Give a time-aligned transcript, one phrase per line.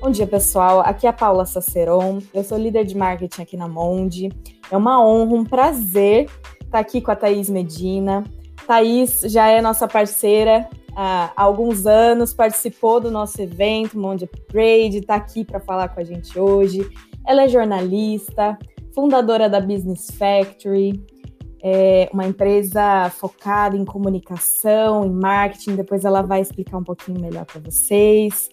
[0.00, 0.78] Bom dia, pessoal.
[0.80, 2.20] Aqui é a Paula Saceron.
[2.32, 4.30] Eu sou líder de marketing aqui na Monde.
[4.70, 6.30] É uma honra, um prazer
[6.62, 8.22] estar aqui com a Thaís Medina.
[8.64, 15.16] Thaís já é nossa parceira há alguns anos, participou do nosso evento Monde Upgrade, está
[15.16, 16.88] aqui para falar com a gente hoje.
[17.26, 18.56] Ela é jornalista,
[18.94, 21.04] fundadora da Business Factory,
[21.60, 25.74] é uma empresa focada em comunicação, em marketing.
[25.74, 28.48] Depois ela vai explicar um pouquinho melhor para vocês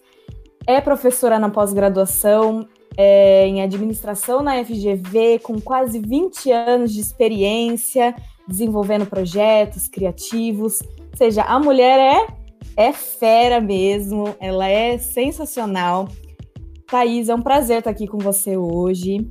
[0.66, 2.66] é professora na pós-graduação
[2.96, 8.14] é, em administração na FGV, com quase 20 anos de experiência
[8.48, 10.80] desenvolvendo projetos criativos.
[10.82, 11.98] Ou seja, a mulher
[12.76, 16.08] é, é fera mesmo, ela é sensacional.
[16.86, 19.28] Thaís, é um prazer estar aqui com você hoje.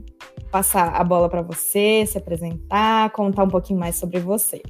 [0.51, 4.61] Passar a bola para você, se apresentar, contar um pouquinho mais sobre você.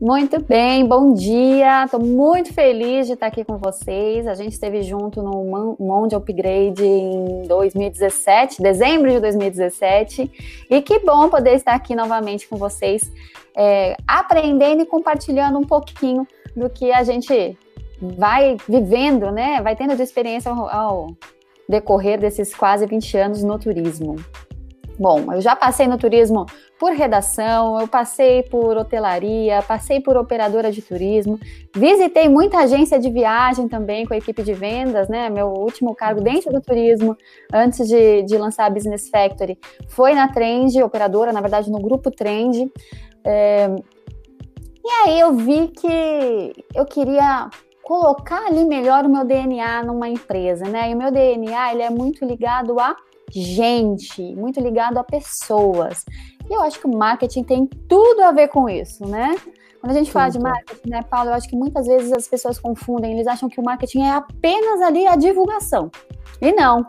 [0.00, 1.84] Muito bem, bom dia.
[1.84, 4.28] Estou muito feliz de estar aqui com vocês.
[4.28, 10.30] A gente esteve junto no Monde Upgrade em 2017, dezembro de 2017.
[10.70, 13.10] E que bom poder estar aqui novamente com vocês,
[13.56, 17.58] é, aprendendo e compartilhando um pouquinho do que a gente
[18.00, 19.60] vai vivendo, né?
[19.60, 21.16] Vai tendo de experiência ao, ao
[21.68, 24.14] decorrer desses quase 20 anos no turismo.
[24.96, 26.46] Bom, eu já passei no turismo
[26.78, 31.38] por redação, eu passei por hotelaria, passei por operadora de turismo,
[31.74, 35.28] visitei muita agência de viagem também com a equipe de vendas, né?
[35.28, 37.16] Meu último cargo dentro do turismo,
[37.52, 42.10] antes de, de lançar a Business Factory, foi na Trend, operadora, na verdade, no grupo
[42.10, 42.70] Trend.
[43.24, 43.68] É...
[44.84, 47.50] E aí eu vi que eu queria
[47.82, 50.90] colocar ali melhor o meu DNA numa empresa, né?
[50.90, 52.94] E o meu DNA ele é muito ligado a
[53.30, 56.04] gente, muito ligado a pessoas.
[56.48, 59.36] E eu acho que o marketing tem tudo a ver com isso, né?
[59.80, 62.58] Quando a gente fala de marketing, né, Paulo, eu acho que muitas vezes as pessoas
[62.58, 65.90] confundem, eles acham que o marketing é apenas ali a divulgação.
[66.40, 66.86] E não.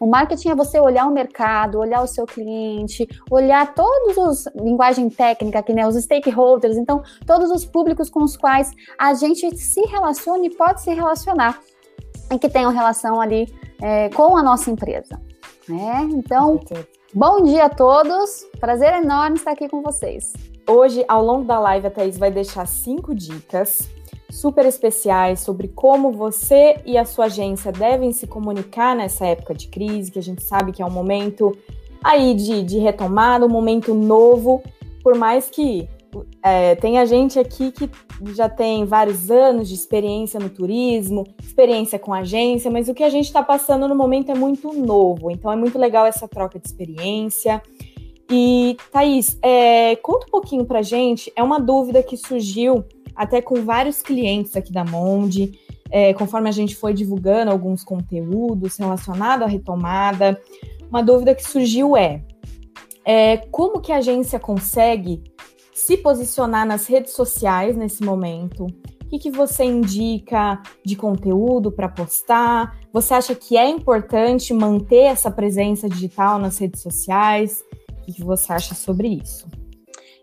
[0.00, 5.08] O marketing é você olhar o mercado, olhar o seu cliente, olhar todos os linguagem
[5.10, 9.80] técnica aqui, né, os stakeholders, então todos os públicos com os quais a gente se
[9.82, 11.60] relaciona e pode se relacionar
[12.32, 15.20] e que tenham relação ali é, com a nossa empresa.
[15.68, 16.08] Né?
[16.10, 16.60] Então,
[17.12, 18.46] bom dia a todos.
[18.58, 20.32] Prazer enorme estar aqui com vocês.
[20.66, 23.88] Hoje, ao longo da live, a Thaís vai deixar cinco dicas
[24.30, 29.68] super especiais sobre como você e a sua agência devem se comunicar nessa época de
[29.68, 31.56] crise, que a gente sabe que é um momento
[32.02, 34.62] aí de, de retomada, um momento novo,
[35.02, 35.88] por mais que
[36.42, 37.90] é, tem a gente aqui que
[38.34, 43.10] já tem vários anos de experiência no turismo, experiência com agência, mas o que a
[43.10, 46.66] gente está passando no momento é muito novo, então é muito legal essa troca de
[46.66, 47.62] experiência.
[48.30, 53.64] E, Thaís, é, conta um pouquinho pra gente, é uma dúvida que surgiu até com
[53.64, 55.58] vários clientes aqui da Monde,
[55.90, 60.40] é, conforme a gente foi divulgando alguns conteúdos relacionados à retomada.
[60.88, 62.22] Uma dúvida que surgiu é,
[63.04, 65.22] é como que a agência consegue
[65.78, 68.64] se posicionar nas redes sociais nesse momento?
[68.64, 72.76] O que, que você indica de conteúdo para postar?
[72.92, 77.64] Você acha que é importante manter essa presença digital nas redes sociais?
[77.90, 79.46] O que, que você acha sobre isso?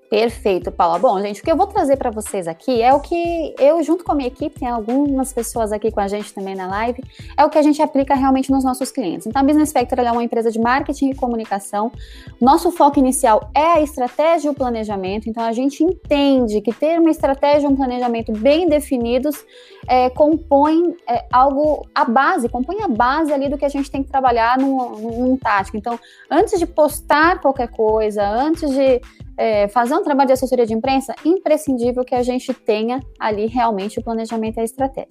[0.09, 0.99] Perfeito, Paula.
[0.99, 4.03] Bom, gente, o que eu vou trazer para vocês aqui é o que eu, junto
[4.03, 7.03] com a minha equipe, tem algumas pessoas aqui com a gente também na live,
[7.35, 9.25] é o que a gente aplica realmente nos nossos clientes.
[9.25, 11.91] Então, a Business Factor é uma empresa de marketing e comunicação.
[12.39, 15.27] Nosso foco inicial é a estratégia e o planejamento.
[15.27, 19.43] Então, a gente entende que ter uma estratégia e um planejamento bem definidos
[19.87, 24.03] é, compõe é, algo, a base, compõe a base ali do que a gente tem
[24.03, 25.77] que trabalhar num, num tático.
[25.77, 25.99] Então,
[26.29, 29.01] antes de postar qualquer coisa, antes de
[29.37, 33.99] é, fazer um trabalho de assessoria de imprensa, imprescindível que a gente tenha ali realmente
[33.99, 35.09] o planejamento e a estratégia.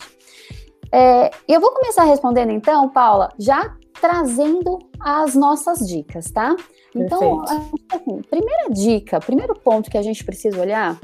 [0.93, 6.55] É, eu vou começar respondendo então, Paula, já trazendo as nossas dicas, tá?
[6.95, 7.43] Então,
[7.91, 10.99] assim, primeira dica, primeiro ponto que a gente precisa olhar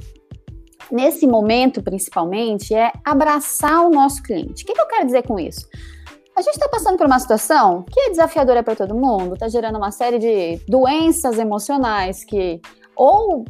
[0.90, 4.62] nesse momento, principalmente, é abraçar o nosso cliente.
[4.62, 5.68] O que, que eu quero dizer com isso?
[6.36, 9.76] A gente está passando por uma situação que é desafiadora para todo mundo, está gerando
[9.76, 12.60] uma série de doenças emocionais que
[13.00, 13.46] ou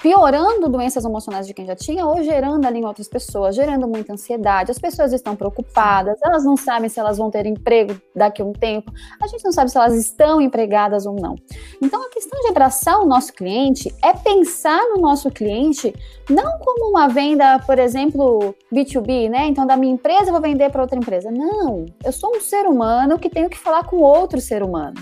[0.00, 4.14] piorando doenças emocionais de quem já tinha ou gerando ali em outras pessoas, gerando muita
[4.14, 4.70] ansiedade.
[4.70, 8.52] As pessoas estão preocupadas, elas não sabem se elas vão ter emprego daqui a um
[8.52, 8.90] tempo,
[9.20, 11.36] a gente não sabe se elas estão empregadas ou não.
[11.82, 15.94] Então, a questão de abraçar o nosso cliente é pensar no nosso cliente
[16.30, 19.46] não como uma venda, por exemplo, B2B, né?
[19.46, 21.30] Então, da minha empresa eu vou vender para outra empresa.
[21.30, 24.96] Não, eu sou um ser humano que tenho que falar com outro ser humano.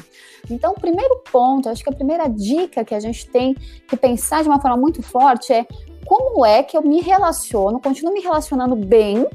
[0.50, 3.54] Então, o primeiro ponto, acho que a primeira dica que a gente tem
[3.86, 5.66] que pensar de uma forma muito forte é
[6.04, 9.26] como é que eu me relaciono, continuo me relacionando bem,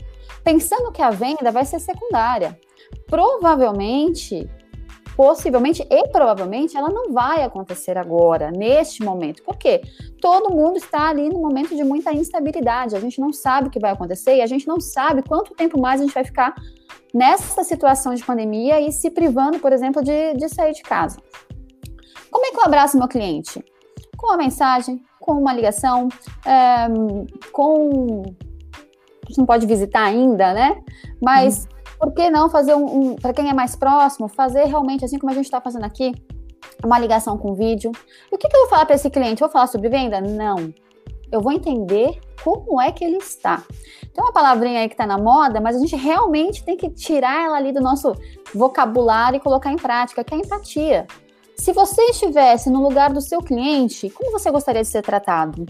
[0.43, 2.59] pensando que a venda vai ser secundária.
[3.07, 4.49] provavelmente
[5.17, 9.41] possivelmente e provavelmente ela não vai acontecer agora, neste momento.
[9.41, 9.81] Por quê?
[10.21, 12.95] Todo mundo está ali no momento de muita instabilidade.
[12.95, 15.81] A gente não sabe o que vai acontecer e a gente não sabe quanto tempo
[15.81, 16.53] mais a gente vai ficar
[17.13, 21.17] nessa situação de pandemia e se privando, por exemplo, de, de sair de casa.
[22.29, 23.63] Como é que eu abraço meu cliente?
[24.17, 26.09] Com uma mensagem, com uma ligação,
[26.45, 26.87] é,
[27.51, 28.23] com.
[29.23, 30.81] A gente não pode visitar ainda, né?
[31.21, 31.63] Mas.
[31.63, 35.17] Uhum por que não fazer um, um para quem é mais próximo, fazer realmente assim
[35.17, 36.13] como a gente está fazendo aqui,
[36.83, 37.91] uma ligação com vídeo.
[38.31, 39.39] E o que, que eu vou falar para esse cliente?
[39.39, 40.21] vou falar sobre venda?
[40.21, 40.73] Não.
[41.31, 43.63] Eu vou entender como é que ele está.
[44.13, 47.45] Tem uma palavrinha aí que está na moda, mas a gente realmente tem que tirar
[47.45, 48.13] ela ali do nosso
[48.53, 51.07] vocabulário e colocar em prática, que é a empatia.
[51.55, 55.65] Se você estivesse no lugar do seu cliente, como você gostaria de ser tratado?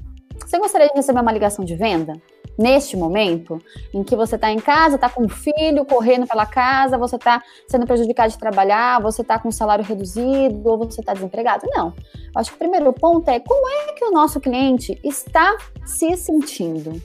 [0.45, 2.13] Você gostaria de receber uma ligação de venda?
[2.57, 3.61] Neste momento,
[3.93, 7.41] em que você está em casa, está com o filho correndo pela casa, você está
[7.67, 11.67] sendo prejudicado de trabalhar, você está com salário reduzido ou você está desempregado?
[11.73, 11.93] Não.
[12.15, 15.55] Eu acho que o primeiro ponto é como é que o nosso cliente está
[15.85, 16.99] se sentindo.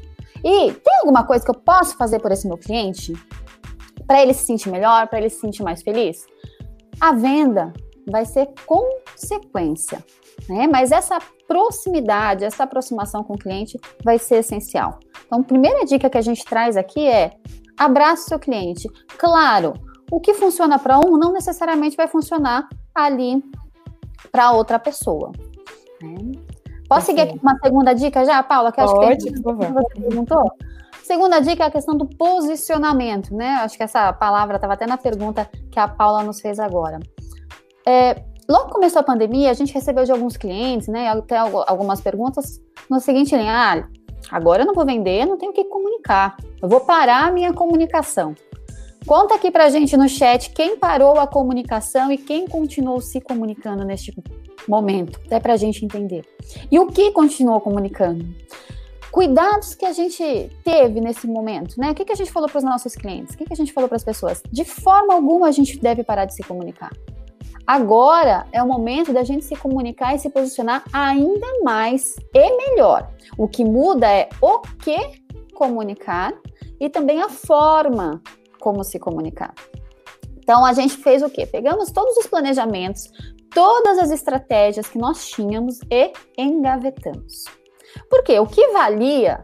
[0.45, 3.13] E tem alguma coisa que eu posso fazer por esse meu cliente?
[4.07, 6.27] Para ele se sentir melhor, para ele se sentir mais feliz?
[7.01, 7.73] A venda
[8.11, 10.05] vai ser consequência,
[10.49, 10.67] né?
[10.67, 14.99] Mas essa proximidade, essa aproximação com o cliente vai ser essencial.
[15.27, 17.33] Então, a primeira dica que a gente traz aqui é
[17.77, 18.89] abraça o seu cliente.
[19.19, 19.75] Claro,
[20.11, 23.43] o que funciona para um não necessariamente vai funcionar ali
[24.31, 25.33] para outra pessoa.
[26.03, 26.33] Né?
[26.89, 28.71] Posso seguir aqui uma segunda dica já, Paula?
[28.71, 29.83] Que Pode, acho que, por favor.
[29.83, 30.53] você perguntou.
[31.03, 33.55] Segunda dica é a questão do posicionamento, né?
[33.57, 37.01] Acho que essa palavra estava até na pergunta que a Paula nos fez agora.
[37.87, 38.23] É,
[38.53, 41.09] logo começou a pandemia, a gente recebeu de alguns clientes, né?
[41.09, 43.89] Até algumas perguntas no seguinte linha: ah,
[44.31, 46.37] Agora eu não vou vender, não tenho o que comunicar.
[46.61, 48.35] Eu vou parar a minha comunicação.
[49.07, 53.85] Conta aqui pra gente no chat quem parou a comunicação e quem continuou se comunicando
[53.85, 54.15] neste
[54.69, 56.25] momento, até pra gente entender.
[56.71, 58.25] E o que continuou comunicando?
[59.11, 61.91] Cuidados que a gente teve nesse momento, né?
[61.91, 63.35] O que, que a gente falou para os nossos clientes?
[63.35, 64.43] O que, que a gente falou para as pessoas?
[64.51, 66.91] De forma alguma a gente deve parar de se comunicar.
[67.67, 73.09] Agora é o momento da gente se comunicar e se posicionar ainda mais e melhor.
[73.39, 75.23] O que muda é o que
[75.55, 76.33] comunicar
[76.81, 78.21] e também a forma
[78.59, 79.55] como se comunicar.
[80.39, 81.47] Então a gente fez o quê?
[81.47, 83.09] Pegamos todos os planejamentos,
[83.55, 87.45] todas as estratégias que nós tínhamos e engavetamos.
[88.11, 89.43] Porque o que valia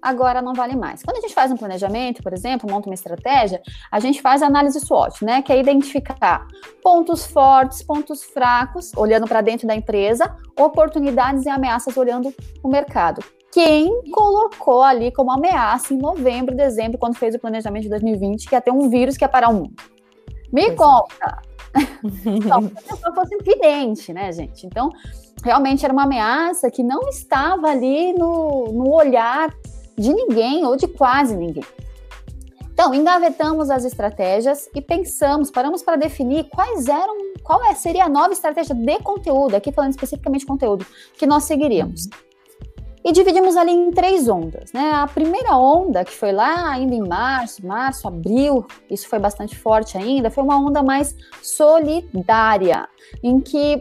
[0.00, 1.02] agora não vale mais.
[1.02, 3.60] Quando a gente faz um planejamento, por exemplo, monta uma estratégia,
[3.90, 5.42] a gente faz a análise SWOT, né?
[5.42, 6.46] Que é identificar
[6.82, 13.22] pontos fortes, pontos fracos, olhando para dentro da empresa, oportunidades e ameaças olhando o mercado.
[13.52, 18.54] Quem colocou ali como ameaça em novembro, dezembro, quando fez o planejamento de 2020, que
[18.54, 19.74] ia ter um vírus que ia parar o mundo?
[20.52, 20.76] Me pois é.
[20.76, 21.42] conta!
[22.46, 24.66] Não, se a pessoa fosse evidente, né, gente?
[24.66, 24.90] Então,
[25.42, 29.52] realmente era uma ameaça que não estava ali no, no olhar
[29.98, 31.64] de ninguém ou de quase ninguém.
[32.72, 38.08] Então, engavetamos as estratégias e pensamos, paramos para definir quais eram, qual é, seria a
[38.08, 40.86] nova estratégia de conteúdo, aqui falando especificamente conteúdo,
[41.18, 42.08] que nós seguiríamos.
[43.04, 44.92] E dividimos ali em três ondas, né?
[44.92, 49.98] A primeira onda, que foi lá ainda em março, março, abril, isso foi bastante forte
[49.98, 52.88] ainda, foi uma onda mais solidária,
[53.22, 53.80] em que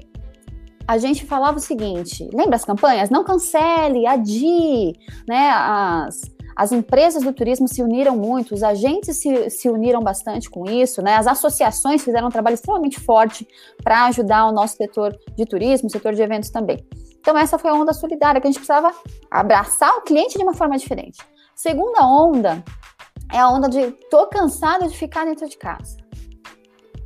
[0.87, 3.09] a gente falava o seguinte: lembra as campanhas?
[3.09, 4.93] Não cancele, adie,
[5.27, 5.49] né?
[5.49, 6.21] As,
[6.55, 11.01] as empresas do turismo se uniram muito, os agentes se, se uniram bastante com isso,
[11.03, 11.15] né?
[11.15, 13.47] As associações fizeram um trabalho extremamente forte
[13.83, 16.83] para ajudar o nosso setor de turismo, setor de eventos também.
[17.19, 18.91] Então, essa foi a onda solidária que a gente precisava
[19.29, 21.19] abraçar o cliente de uma forma diferente.
[21.53, 22.63] Segunda onda
[23.31, 25.97] é a onda de tô cansada de ficar dentro de casa.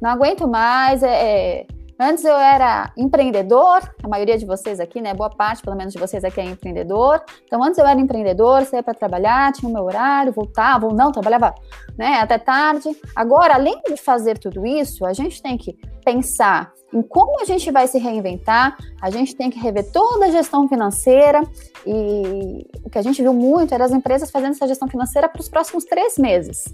[0.01, 1.67] Não aguento mais, é, é
[2.03, 5.13] Antes eu era empreendedor, a maioria de vocês aqui, né?
[5.13, 7.22] Boa parte, pelo menos, de vocês aqui é empreendedor.
[7.46, 11.12] Então, antes eu era empreendedor, saía para trabalhar, tinha o meu horário, voltava ou não,
[11.12, 11.53] trabalhava
[11.96, 12.89] né, até tarde.
[13.15, 17.71] Agora, além de fazer tudo isso, a gente tem que pensar em como a gente
[17.71, 21.41] vai se reinventar, a gente tem que rever toda a gestão financeira
[21.86, 25.39] e o que a gente viu muito era as empresas fazendo essa gestão financeira para
[25.39, 26.65] os próximos três meses.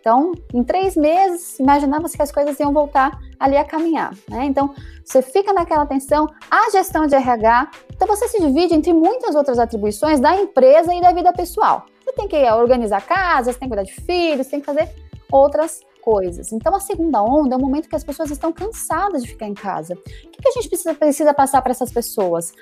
[0.00, 4.44] Então, em três meses, imaginava-se que as coisas iam voltar ali a caminhar, né?
[4.44, 9.34] Então, você fica naquela tensão, a gestão de RH, então você se divide entre muitas
[9.34, 11.86] outras atribuições da empresa e da vida pessoal.
[12.04, 14.88] Você tem que organizar casas, tem que cuidar de filhos, tem que fazer
[15.30, 16.52] outras coisas.
[16.52, 19.54] Então, a segunda onda é o momento que as pessoas estão cansadas de ficar em
[19.54, 19.94] casa.
[19.94, 22.52] O que, a gente precisa, precisa passar para essas pessoas?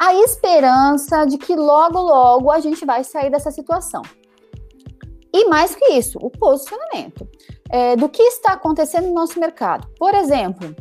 [0.00, 4.00] A esperança de que logo, logo a gente vai sair dessa situação.
[5.30, 7.28] E mais que isso, o posicionamento
[7.68, 9.86] é, do que está acontecendo no nosso mercado.
[9.98, 10.74] Por exemplo,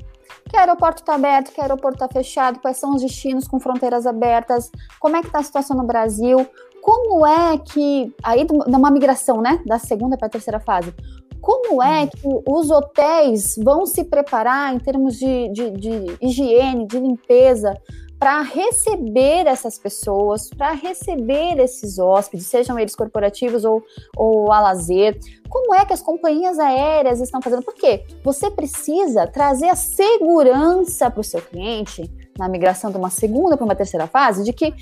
[0.49, 4.71] que aeroporto está aberto, que aeroporto está fechado, quais são os destinos com fronteiras abertas,
[5.01, 6.47] como é que está a situação no Brasil,
[6.83, 10.93] como é que, aí numa migração, né, da segunda para a terceira fase,
[11.43, 16.97] como é que os hotéis vão se preparar em termos de, de, de higiene, de
[16.97, 17.77] limpeza,
[18.17, 23.83] para receber essas pessoas, para receber esses hóspedes, sejam eles corporativos ou,
[24.15, 25.19] ou a lazer.
[25.49, 27.61] Como é que as companhias aéreas estão fazendo?
[27.61, 32.09] Porque você precisa trazer a segurança para o seu cliente
[32.39, 34.73] na migração de uma segunda para uma terceira fase de que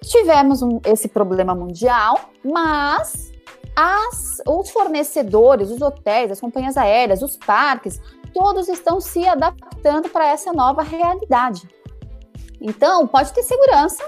[0.00, 3.34] tivemos um, esse problema mundial, mas
[3.76, 8.00] as, os fornecedores, os hotéis, as companhias aéreas, os parques,
[8.32, 11.68] todos estão se adaptando para essa nova realidade.
[12.58, 14.02] Então, pode ter segurança,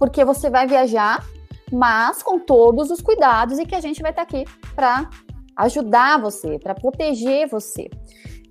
[0.00, 1.24] porque você vai viajar,
[1.72, 4.44] mas com todos os cuidados e que a gente vai estar aqui
[4.74, 5.08] para
[5.56, 7.88] ajudar você, para proteger você.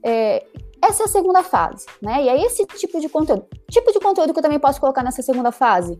[0.02, 0.46] É,
[0.82, 2.24] essa é a segunda fase, né?
[2.24, 3.46] E é esse tipo de conteúdo.
[3.70, 5.98] Tipo de conteúdo que eu também posso colocar nessa segunda fase.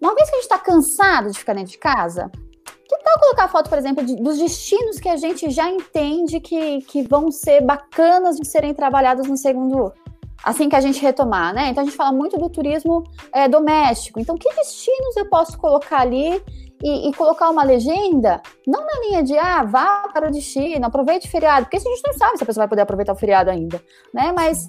[0.00, 2.30] Uma vez que a gente está cansado de ficar dentro de casa,
[3.02, 7.02] tal colocar foto, por exemplo, de, dos destinos que a gente já entende que, que
[7.02, 9.92] vão ser bacanas de serem trabalhados no segundo
[10.42, 11.68] assim que a gente retomar, né?
[11.68, 14.18] Então a gente fala muito do turismo é, doméstico.
[14.18, 16.42] Então, que destinos eu posso colocar ali
[16.82, 18.42] e, e, colocar uma legenda?
[18.66, 22.02] Não na linha de ah, vá para o destino, aproveite o feriado, porque a gente
[22.04, 23.80] não sabe se a pessoa vai poder aproveitar o feriado ainda,
[24.12, 24.32] né?
[24.34, 24.66] Mas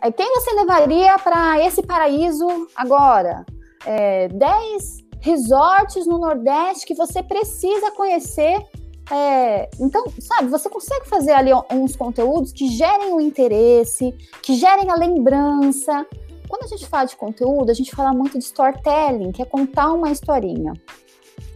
[0.00, 3.44] é, quem você levaria para esse paraíso agora?
[3.84, 8.64] É, 10 resorts no Nordeste que você precisa conhecer
[9.10, 14.90] é, então, sabe, você consegue fazer ali uns conteúdos que gerem o interesse, que gerem
[14.90, 16.04] a lembrança.
[16.48, 19.92] Quando a gente fala de conteúdo, a gente fala muito de storytelling, que é contar
[19.92, 20.72] uma historinha.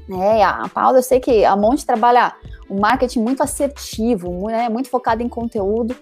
[0.09, 2.35] É, a Paula, eu sei que a Monte trabalha
[2.69, 5.97] um marketing muito assertivo, né, muito focado em conteúdo.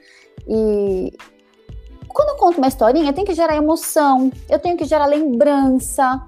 [0.46, 1.12] E
[2.08, 6.20] quando eu conto uma historinha, eu tenho que gerar emoção, eu tenho que gerar lembrança.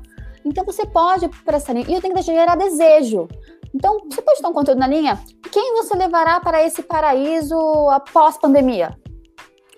[0.45, 1.87] Então você pode para essa linha.
[1.89, 3.29] E eu tenho que gerar desejo.
[3.75, 5.19] Então, você pode dar um conteúdo na linha?
[5.51, 7.57] Quem você levará para esse paraíso
[7.91, 8.97] após pandemia?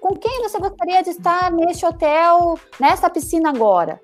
[0.00, 4.00] Com quem você gostaria de estar neste hotel, nessa piscina agora?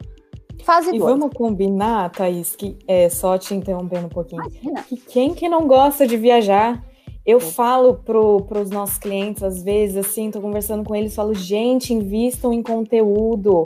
[0.63, 1.11] Fase e dois.
[1.13, 4.43] vamos combinar, Thaís, que é só te interrompendo um pouquinho.
[4.43, 4.83] Imagina.
[4.83, 6.85] Que quem que não gosta de viajar?
[7.25, 11.93] Eu falo para os nossos clientes, às vezes, assim, tô conversando com eles, falo, gente,
[11.93, 13.65] invistam em conteúdo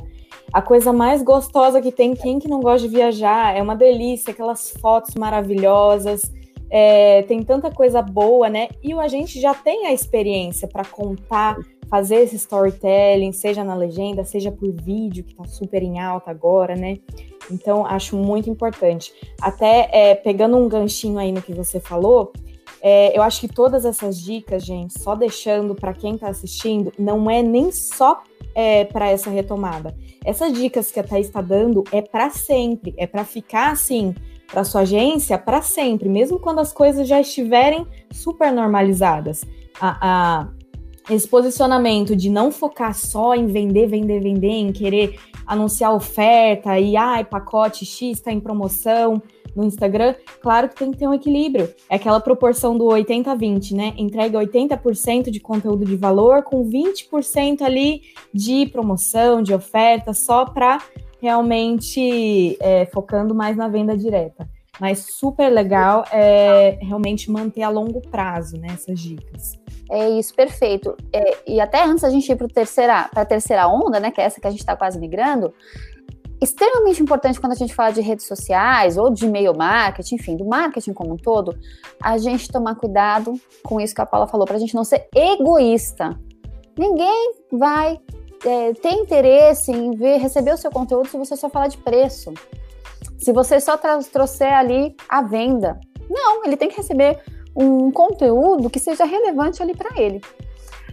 [0.52, 3.56] a coisa mais gostosa que tem, quem que não gosta de viajar?
[3.56, 6.22] É uma delícia, aquelas fotos maravilhosas,
[6.70, 8.68] é, tem tanta coisa boa, né?
[8.82, 11.56] E a gente já tem a experiência para contar,
[11.88, 16.74] fazer esse storytelling, seja na legenda, seja por vídeo, que tá super em alta agora,
[16.74, 16.98] né?
[17.50, 19.12] Então, acho muito importante.
[19.40, 22.32] Até é, pegando um ganchinho aí no que você falou,
[22.80, 27.30] é, eu acho que todas essas dicas, gente, só deixando para quem está assistindo, não
[27.30, 28.22] é nem só
[28.54, 29.94] é, para essa retomada.
[30.24, 34.14] Essas dicas que a Thaís está dando é para sempre, é para ficar assim
[34.52, 39.44] para sua agência para sempre, mesmo quando as coisas já estiverem super normalizadas.
[39.80, 40.48] A, a,
[41.10, 46.96] esse posicionamento de não focar só em vender, vender, vender, em querer anunciar oferta e
[46.96, 49.20] ai, pacote X está em promoção
[49.54, 51.72] no Instagram, claro que tem que ter um equilíbrio.
[51.88, 53.94] É aquela proporção do 80-20, né?
[53.96, 60.80] Entrega 80% de conteúdo de valor com 20% ali de promoção, de oferta, só para
[61.20, 64.48] realmente é, focando mais na venda direta.
[64.80, 69.52] Mas super legal é realmente manter a longo prazo né, essas dicas.
[69.90, 70.96] É isso, perfeito.
[71.12, 72.46] É, e até antes a gente ir para
[73.14, 75.52] a terceira onda, né, que é essa que a gente está quase migrando,
[76.42, 80.44] extremamente importante quando a gente fala de redes sociais ou de e-mail marketing, enfim, do
[80.44, 81.56] marketing como um todo,
[82.02, 85.08] a gente tomar cuidado com isso que a Paula falou, para a gente não ser
[85.14, 86.18] egoísta.
[86.76, 88.00] Ninguém vai
[88.44, 92.32] é, ter interesse em ver, receber o seu conteúdo se você só falar de preço.
[93.18, 93.78] Se você só
[94.10, 95.78] trouxer ali a venda.
[96.10, 97.20] Não, ele tem que receber
[97.54, 100.20] um conteúdo que seja relevante ali para ele.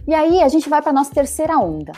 [0.06, 1.92] E aí a gente vai para nossa terceira onda,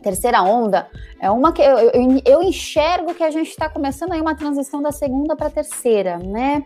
[0.00, 0.88] terceira onda
[1.20, 4.82] é uma que eu, eu, eu enxergo que a gente está começando aí uma transição
[4.82, 6.64] da segunda para a terceira, né?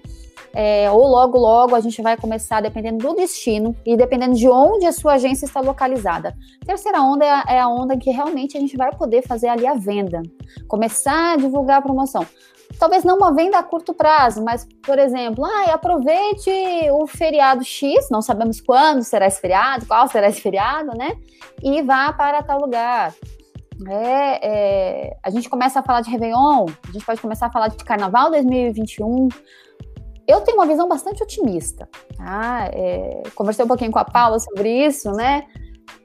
[0.52, 4.86] É, ou logo, logo a gente vai começar, dependendo do destino e dependendo de onde
[4.86, 6.36] a sua agência está localizada.
[6.64, 9.66] Terceira onda é a, é a onda que realmente a gente vai poder fazer ali
[9.66, 10.22] a venda,
[10.68, 12.26] começar a divulgar a promoção
[12.78, 16.50] talvez não uma venda a curto prazo, mas, por exemplo, ah, aproveite
[16.92, 21.16] o feriado X, não sabemos quando será esse feriado, qual será esse feriado, né?
[21.62, 23.14] E vá para tal lugar.
[23.88, 27.68] É, é, a gente começa a falar de Réveillon, a gente pode começar a falar
[27.68, 29.28] de Carnaval 2021.
[30.26, 31.88] Eu tenho uma visão bastante otimista.
[32.16, 32.70] Tá?
[32.72, 35.44] É, conversei um pouquinho com a Paula sobre isso, né?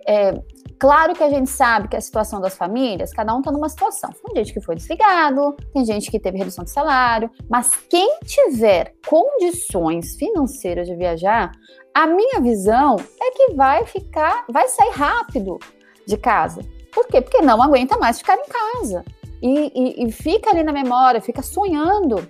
[0.05, 0.41] É,
[0.77, 4.09] claro que a gente sabe que a situação das famílias, cada um está numa situação.
[4.11, 8.93] Tem gente que foi desligado, tem gente que teve redução de salário, mas quem tiver
[9.07, 11.51] condições financeiras de viajar,
[11.93, 15.57] a minha visão é que vai ficar, vai sair rápido
[16.05, 16.61] de casa.
[16.91, 17.21] Por quê?
[17.21, 19.05] Porque não aguenta mais ficar em casa.
[19.41, 22.27] E, e, e fica ali na memória, fica sonhando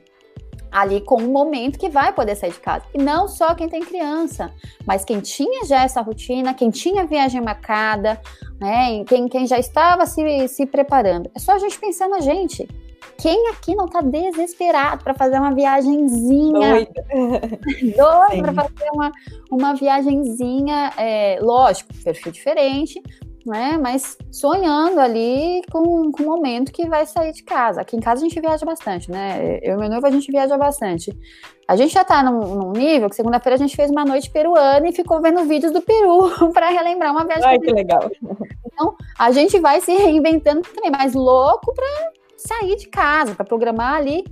[0.71, 2.85] ali com um momento que vai poder sair de casa.
[2.93, 4.51] E não só quem tem criança,
[4.85, 8.19] mas quem tinha já essa rotina, quem tinha viagem marcada,
[8.59, 9.03] né?
[9.05, 11.29] Quem, quem já estava se, se preparando.
[11.35, 12.67] É só a gente pensar na gente.
[13.17, 16.71] Quem aqui não está desesperado para fazer uma viagenzinha?
[16.71, 17.05] Doida.
[17.97, 19.11] Doida para fazer uma,
[19.51, 23.01] uma viagenzinha, é, lógico, perfil diferente,
[23.45, 23.77] né?
[23.81, 27.81] Mas sonhando ali com, com o momento que vai sair de casa.
[27.81, 29.59] Aqui em casa a gente viaja bastante, né?
[29.61, 31.11] Eu e meu noivo a gente viaja bastante.
[31.67, 34.87] A gente já tá num, num nível que segunda-feira a gente fez uma noite peruana
[34.87, 37.45] e ficou vendo vídeos do Peru para relembrar uma viagem.
[37.45, 38.09] Ai, que legal.
[38.65, 43.95] Então, a gente vai se reinventando também, mas louco para sair de casa, para programar
[43.95, 44.23] ali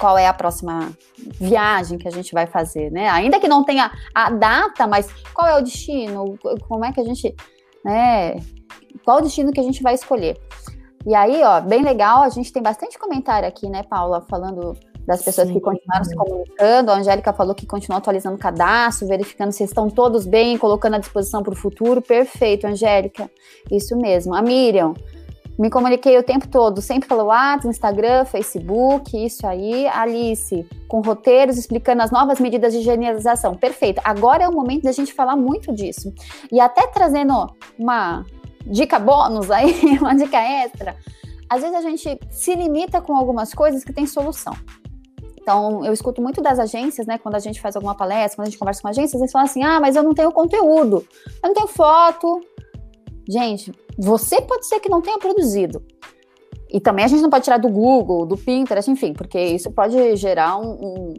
[0.00, 0.90] qual é a próxima
[1.38, 3.08] viagem que a gente vai fazer, né?
[3.10, 6.38] Ainda que não tenha a data, mas qual é o destino?
[6.66, 7.36] Como é que a gente
[7.84, 8.36] né?
[9.04, 10.38] Qual o destino que a gente vai escolher?
[11.06, 15.22] E aí, ó, bem legal, a gente tem bastante comentário aqui, né, Paula, falando das
[15.22, 15.54] pessoas Sim.
[15.54, 16.90] que continuaram se comunicando.
[16.90, 20.98] A Angélica falou que continua atualizando o cadastro, verificando se estão todos bem, colocando à
[20.98, 22.00] disposição para o futuro.
[22.02, 23.30] Perfeito, Angélica.
[23.70, 24.34] Isso mesmo.
[24.34, 24.94] A Miriam,
[25.60, 29.86] me comuniquei o tempo todo, sempre pelo WhatsApp, Instagram, Facebook, isso aí.
[29.88, 33.54] Alice, com roteiros explicando as novas medidas de higienização.
[33.54, 34.00] Perfeito.
[34.02, 36.14] Agora é o momento da gente falar muito disso.
[36.50, 37.46] E até trazendo
[37.78, 38.24] uma
[38.64, 40.96] dica bônus aí, uma dica extra.
[41.46, 44.54] Às vezes a gente se limita com algumas coisas que tem solução.
[45.42, 47.18] Então, eu escuto muito das agências, né?
[47.18, 49.62] Quando a gente faz alguma palestra, quando a gente conversa com agências, eles falam assim:
[49.62, 51.06] ah, mas eu não tenho conteúdo,
[51.42, 52.40] eu não tenho foto.
[53.28, 55.84] Gente, você pode ser que não tenha produzido.
[56.72, 60.16] E também a gente não pode tirar do Google, do Pinterest, enfim, porque isso pode
[60.16, 61.14] gerar um,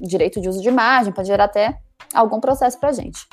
[0.00, 1.76] um direito de uso de imagem, pode gerar até
[2.14, 3.26] algum processo para a gente.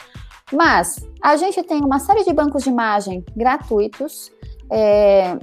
[0.52, 4.32] Mas a gente tem uma série de bancos de imagem gratuitos.
[4.72, 5.38] É,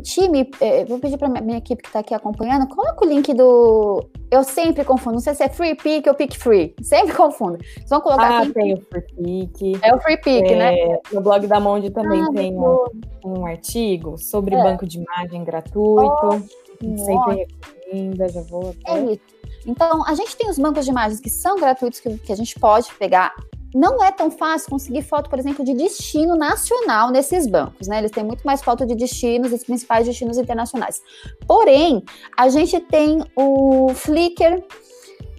[0.00, 4.08] time, é, vou pedir para minha equipe que está aqui acompanhando, coloca o link do.
[4.32, 7.58] Eu sempre confundo, não sei se é Free Pick ou Pick Free, sempre confundo.
[7.58, 8.54] Vocês vão colocar ah, aqui.
[8.54, 9.84] tem o Free Pick.
[9.84, 10.98] É o Free Pick, é, né?
[11.12, 12.86] No blog da Monde também ah, tem um,
[13.26, 14.62] um, artigo sobre é.
[14.62, 16.16] banco de imagem gratuito.
[16.24, 18.74] Oh, sempre recomenda, já vou.
[18.86, 18.98] Até...
[18.98, 19.20] É isso.
[19.66, 22.58] Então, a gente tem os bancos de imagens que são gratuitos, que, que a gente
[22.58, 23.34] pode pegar
[23.74, 27.98] não é tão fácil conseguir foto, por exemplo, de destino nacional nesses bancos, né?
[27.98, 31.00] Eles têm muito mais foto de destinos, os principais destinos internacionais.
[31.46, 32.02] Porém,
[32.36, 34.62] a gente tem o Flickr,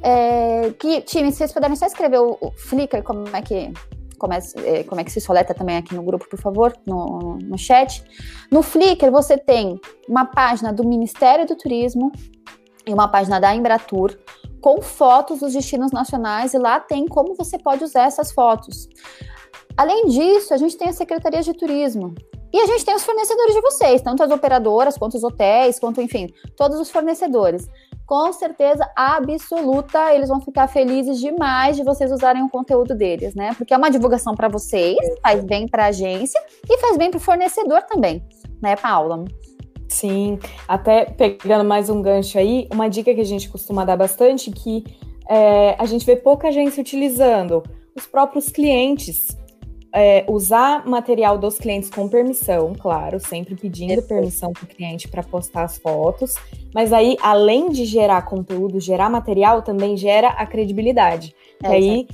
[0.01, 3.71] é, que, time, se vocês puderem só escrever o, o Flickr, como é que
[4.17, 7.57] como é, como é, que se soleta também aqui no grupo, por favor, no, no
[7.57, 8.01] chat.
[8.49, 12.09] No Flickr, você tem uma página do Ministério do Turismo
[12.87, 14.17] e uma página da Embratur
[14.63, 18.87] com fotos dos destinos nacionais e lá tem como você pode usar essas fotos.
[19.75, 22.15] Além disso, a gente tem a Secretaria de Turismo.
[22.53, 25.99] E a gente tem os fornecedores de vocês, tanto as operadoras, quanto os hotéis, quanto,
[26.01, 27.67] enfim, todos os fornecedores.
[28.05, 33.53] Com certeza absoluta, eles vão ficar felizes demais de vocês usarem o conteúdo deles, né?
[33.57, 37.17] Porque é uma divulgação para vocês, faz bem para a agência e faz bem para
[37.17, 38.23] o fornecedor também,
[38.61, 39.25] né, Paula?
[39.93, 44.49] Sim, até pegando mais um gancho aí, uma dica que a gente costuma dar bastante
[44.49, 44.83] que
[45.29, 47.61] é, a gente vê pouca gente utilizando
[47.95, 49.37] os próprios clientes.
[49.95, 55.21] É, usar material dos clientes com permissão, claro, sempre pedindo permissão para o cliente para
[55.21, 56.33] postar as fotos.
[56.73, 61.35] Mas aí, além de gerar conteúdo, gerar material, também gera a credibilidade.
[61.61, 62.07] É, aí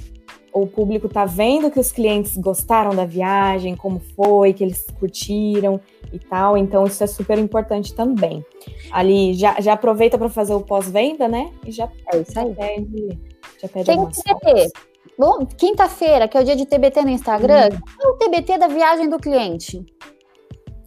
[0.51, 5.79] o público tá vendo que os clientes gostaram da viagem, como foi, que eles curtiram
[6.11, 6.57] e tal.
[6.57, 8.45] Então, isso é super importante também.
[8.91, 11.51] Ali, já, já aproveita para fazer o pós-venda, né?
[11.65, 12.53] E já, é isso aí.
[12.53, 13.19] pede,
[13.61, 14.71] já pede Tem TBT.
[15.17, 17.79] Bom, quinta-feira, que é o dia de TBT no Instagram, hum.
[18.01, 19.85] é o TBT da viagem do cliente.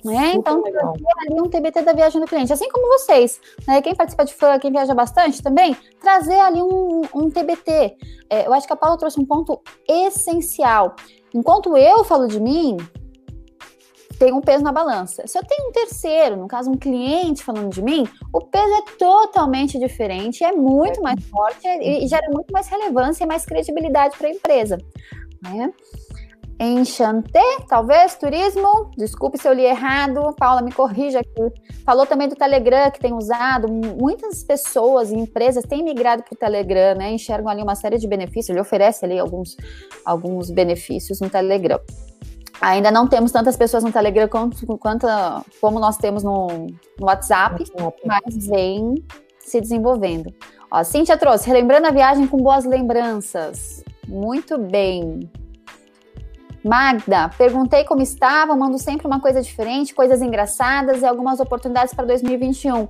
[0.04, 0.32] Né?
[0.34, 3.80] Então, ali um TBT da viagem do cliente, assim como vocês, né?
[3.80, 7.96] Quem participa de fã, quem viaja bastante também, trazer ali um, um TBT.
[8.28, 10.96] É, eu acho que a Paula trouxe um ponto essencial.
[11.32, 12.78] Enquanto eu falo de mim,
[14.18, 15.26] tem um peso na balança.
[15.26, 18.82] Se eu tenho um terceiro, no caso um cliente falando de mim, o peso é
[18.98, 21.02] totalmente diferente, é muito é.
[21.02, 24.78] mais forte e, gera muito mais relevância e mais credibilidade para a empresa.
[25.42, 25.72] Né?
[26.60, 28.90] Enchanté, talvez, turismo.
[28.96, 30.32] Desculpe se eu li errado.
[30.38, 31.60] Paula, me corrija aqui.
[31.84, 33.66] Falou também do Telegram, que tem usado.
[33.68, 37.10] Muitas pessoas e empresas têm migrado para o Telegram, né?
[37.10, 38.50] Enxergam ali uma série de benefícios.
[38.50, 39.56] Ele oferece ali alguns,
[40.04, 41.80] alguns benefícios no Telegram.
[42.62, 45.06] Ainda não temos tantas pessoas no Telegram quanto, quanto
[45.60, 48.94] como nós temos no, no WhatsApp, WhatsApp, mas vem
[49.40, 50.32] se desenvolvendo.
[50.70, 53.82] Ó, Cíntia trouxe, relembrando a viagem com boas lembranças.
[54.06, 55.28] Muito bem.
[56.64, 62.04] Magda, perguntei como estava, mando sempre uma coisa diferente, coisas engraçadas e algumas oportunidades para
[62.04, 62.86] 2021.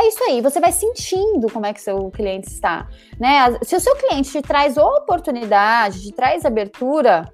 [0.00, 2.88] É isso aí, você vai sentindo como é que seu cliente está,
[3.20, 3.56] né?
[3.62, 7.32] Se o seu cliente te traz oportunidade, te traz abertura,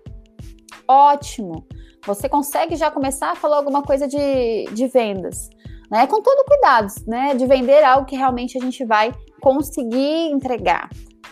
[0.87, 1.65] ótimo.
[2.07, 5.51] Você consegue já começar a falar alguma coisa de, de vendas,
[5.91, 6.07] né?
[6.07, 7.35] Com todo cuidado, né?
[7.35, 10.89] De vender algo que realmente a gente vai conseguir entregar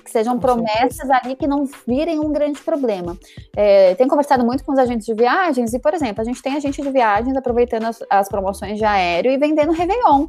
[0.07, 3.18] que sejam promessas ali que não virem um grande problema.
[3.55, 6.55] É, tenho conversado muito com os agentes de viagens e, por exemplo, a gente tem
[6.55, 10.29] agente de viagens aproveitando as, as promoções de aéreo e vendendo Réveillon.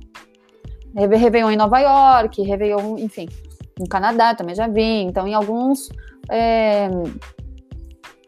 [0.95, 3.29] Réveillon em Nova York, Réveillon, enfim,
[3.79, 5.89] no Canadá também já vi, então em alguns
[6.29, 6.89] é,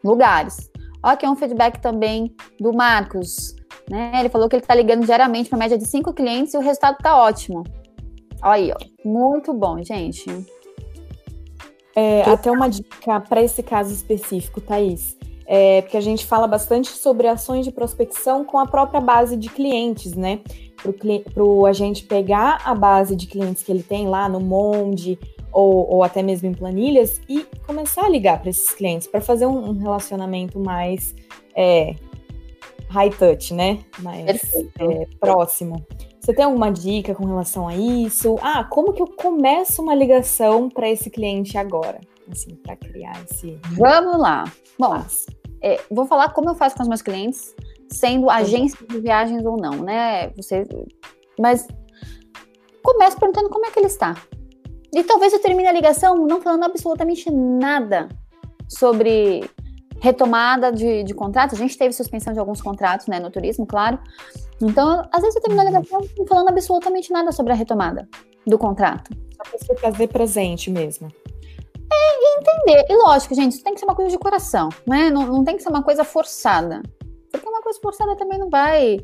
[0.04, 0.69] lugares.
[1.04, 3.56] Ó, aqui é um feedback também do Marcos,
[3.90, 4.12] né?
[4.20, 6.96] Ele falou que ele está ligando diariamente para média de cinco clientes e o resultado
[6.98, 7.64] está ótimo.
[8.42, 9.08] Olha aí, ó.
[9.08, 10.26] Muito bom, gente.
[11.96, 15.18] É, até uma dica para esse caso específico, Thaís.
[15.46, 19.50] É, porque a gente fala bastante sobre ações de prospecção com a própria base de
[19.50, 20.42] clientes, né?
[21.34, 25.18] Para o agente pegar a base de clientes que ele tem lá no Monde
[25.52, 29.46] ou, ou até mesmo em planilhas e começar a ligar para esses clientes para fazer
[29.46, 31.16] um, um, relacionamento mais
[31.56, 31.96] é,
[32.90, 33.80] high touch, né?
[34.00, 34.42] Mais
[34.80, 35.86] é, próximo.
[36.20, 38.36] Você tem alguma dica com relação a isso?
[38.42, 42.00] Ah, como que eu começo uma ligação para esse cliente agora?
[42.32, 43.60] Assim, para criar esse.
[43.72, 44.44] Vamos lá.
[44.78, 44.94] Bom,
[45.62, 47.56] é, vou falar como eu faço com os meus clientes,
[47.90, 50.30] sendo agência de viagens ou não, né?
[50.36, 50.64] Você,
[51.40, 51.68] mas
[52.84, 54.16] começo perguntando como é que ele está.
[54.94, 58.10] E talvez eu termine a ligação não falando absolutamente nada
[58.68, 59.50] sobre
[60.00, 61.60] retomada de, de contratos.
[61.60, 64.00] A gente teve suspensão de alguns contratos, né, no turismo, claro.
[64.62, 68.08] Então, às vezes eu termino a ligação não falando absolutamente nada sobre a retomada
[68.46, 69.12] do contrato.
[69.36, 71.08] Só para você fazer presente mesmo.
[71.92, 72.86] É, e entender.
[72.90, 75.10] E lógico, gente, isso tem que ser uma coisa de coração, né?
[75.10, 76.82] Não, não tem que ser uma coisa forçada.
[77.32, 79.00] Porque uma coisa forçada também não vai.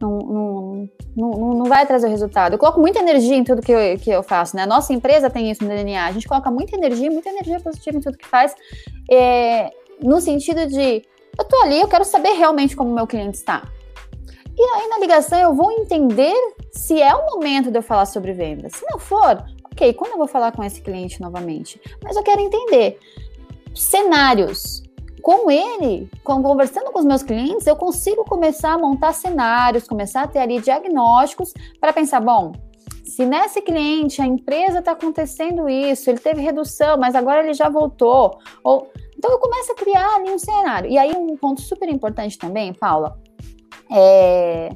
[0.00, 2.52] Não, não, não, não, vai trazer o resultado.
[2.54, 4.62] Eu coloco muita energia em tudo que eu, que eu faço, né?
[4.62, 6.04] A nossa empresa tem isso no DNA.
[6.04, 8.54] A gente coloca muita energia, muita energia positiva em tudo que faz.
[9.10, 9.70] É,
[10.02, 11.02] no sentido de
[11.38, 13.62] eu tô ali, eu quero saber realmente como o meu cliente está.
[14.58, 16.34] E aí na ligação eu vou entender
[16.72, 18.72] se é o momento de eu falar sobre vendas.
[18.72, 21.80] Se não for, ok, quando eu vou falar com esse cliente novamente?
[22.02, 22.98] Mas eu quero entender
[23.74, 24.82] cenários.
[25.26, 30.28] Com ele, conversando com os meus clientes, eu consigo começar a montar cenários, começar a
[30.28, 32.52] ter ali diagnósticos para pensar, bom,
[33.04, 37.68] se nesse cliente a empresa está acontecendo isso, ele teve redução, mas agora ele já
[37.68, 40.88] voltou, ou então eu começo a criar ali um cenário.
[40.88, 43.18] E aí um ponto super importante também, Paula,
[43.90, 44.68] é,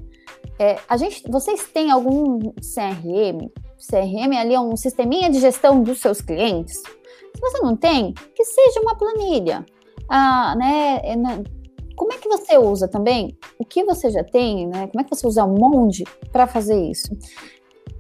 [0.59, 3.49] é, a gente, vocês têm algum CRM?
[3.79, 6.77] CRM ali é um sisteminha de gestão dos seus clientes.
[6.77, 9.65] Se você não tem, que seja uma planilha.
[10.11, 11.14] Ah, né, é,
[11.94, 13.38] como é que você usa também?
[13.59, 14.88] O que você já tem, né?
[14.88, 17.16] Como é que você usa um monte para fazer isso?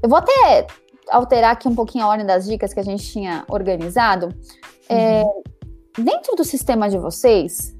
[0.02, 0.66] Eu vou até
[1.10, 4.34] alterar aqui um pouquinho a ordem das dicas que a gente tinha organizado.
[4.88, 5.44] É, uhum.
[5.98, 7.74] É, dentro do sistema de vocês,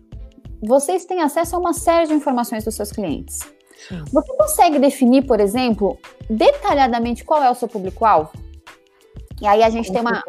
[0.62, 3.40] vocês têm acesso a uma série de informações dos seus clientes.
[3.88, 4.04] Sim.
[4.12, 8.30] Você consegue definir, por exemplo, detalhadamente qual é o seu público-alvo?
[9.40, 10.22] E aí a gente Com tem uma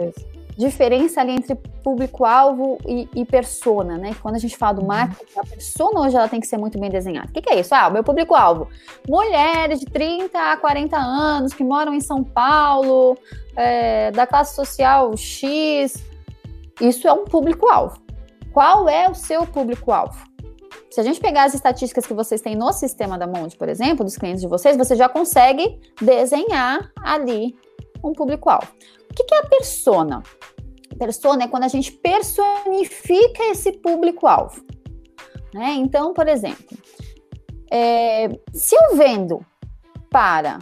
[0.57, 4.15] diferença ali entre público-alvo e, e, persona, né?
[4.21, 4.87] Quando a gente fala do uhum.
[4.87, 7.29] marketing, a persona hoje ela tem que ser muito bem desenhada.
[7.29, 7.73] O que, que é isso?
[7.73, 8.67] Ah, o meu público-alvo.
[9.07, 13.17] Mulheres de 30 a 40 anos que moram em São Paulo,
[13.55, 16.03] é, da classe social X.
[16.79, 18.01] Isso é um público-alvo.
[18.53, 20.31] Qual é o seu público-alvo?
[20.89, 24.03] Se a gente pegar as estatísticas que vocês têm no sistema da Monte, por exemplo,
[24.03, 27.55] dos clientes de vocês, você já consegue desenhar ali
[28.03, 28.67] um público-alvo.
[29.11, 30.23] O que é a persona?
[30.97, 34.63] Persona é quando a gente personifica esse público-alvo.
[35.53, 35.73] Né?
[35.73, 36.77] Então, por exemplo,
[37.69, 39.45] é, se eu vendo
[40.09, 40.59] para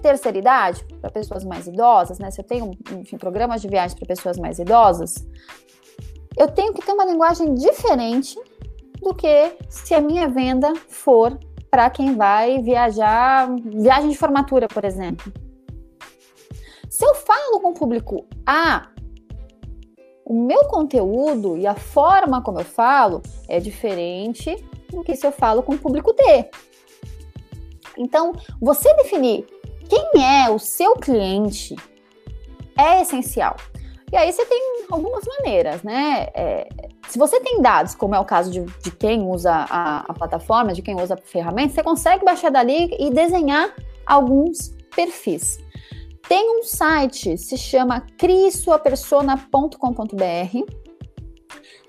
[0.00, 2.30] terceira idade, para pessoas mais idosas, né?
[2.30, 5.26] Se eu tenho, enfim, programas de viagem para pessoas mais idosas,
[6.36, 8.38] eu tenho que ter uma linguagem diferente
[9.00, 11.36] do que se a minha venda for
[11.68, 15.32] para quem vai viajar, viagem de formatura, por exemplo.
[16.98, 18.88] Se eu falo com o público A,
[20.24, 24.56] o meu conteúdo e a forma como eu falo é diferente
[24.90, 26.50] do que se eu falo com o público D.
[27.96, 29.46] Então, você definir
[29.88, 31.76] quem é o seu cliente
[32.76, 33.54] é essencial.
[34.10, 36.26] E aí você tem algumas maneiras, né?
[36.34, 36.68] É,
[37.08, 40.72] se você tem dados, como é o caso de, de quem usa a, a, plataforma,
[40.72, 43.72] de quem usa a ferramenta, você consegue baixar dali e desenhar
[44.04, 45.60] alguns perfis.
[46.28, 50.74] Tem um site, se chama criesuapersona.com.br.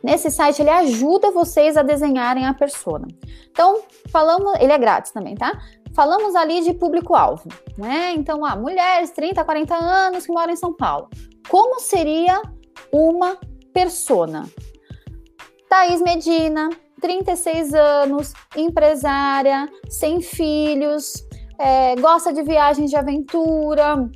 [0.01, 3.05] Nesse site ele ajuda vocês a desenharem a persona.
[3.51, 5.51] Então, falamos, ele é grátis também, tá?
[5.93, 8.13] Falamos ali de público-alvo, né?
[8.15, 11.09] Então, ah, mulheres 30 a 40 anos que moram em São Paulo.
[11.49, 12.41] Como seria
[12.93, 13.37] uma
[13.73, 14.47] persona?
[15.67, 16.69] Thaís Medina,
[17.01, 21.27] 36 anos, empresária, sem filhos,
[21.59, 24.09] é, gosta de viagens de aventura,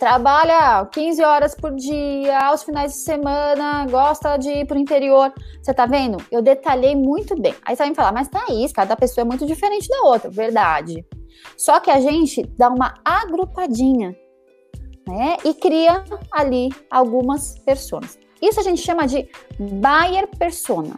[0.00, 5.30] trabalha 15 horas por dia, aos finais de semana, gosta de ir pro interior.
[5.62, 6.16] Você tá vendo?
[6.32, 7.54] Eu detalhei muito bem.
[7.66, 10.30] Aí você vai me falar, mas Thaís, cada pessoa é muito diferente da outra.
[10.30, 11.04] Verdade.
[11.54, 14.16] Só que a gente dá uma agrupadinha,
[15.06, 15.36] né?
[15.44, 18.18] E cria ali algumas pessoas.
[18.40, 20.96] Isso a gente chama de buyer persona.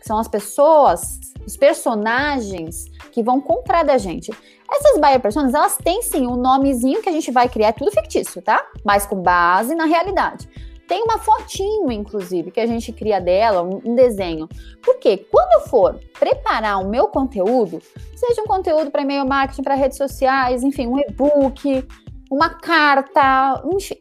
[0.00, 1.00] Que são as pessoas,
[1.46, 4.32] os personagens que vão comprar da gente.
[4.72, 7.90] Essas buyer personas, elas têm sim um nomezinho que a gente vai criar, é tudo
[7.90, 8.64] fictício, tá?
[8.82, 10.48] Mas com base na realidade.
[10.88, 14.48] Tem uma fotinho, inclusive, que a gente cria dela, um, desenho.
[14.82, 17.80] Porque quando eu for preparar o meu conteúdo,
[18.16, 21.86] seja um conteúdo para e-mail marketing, para redes sociais, enfim, um e-book,
[22.30, 23.96] uma carta, enfim,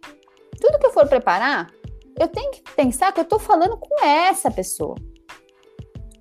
[0.60, 1.72] tudo que eu for preparar,
[2.20, 4.96] eu tenho que pensar que eu estou falando com essa pessoa.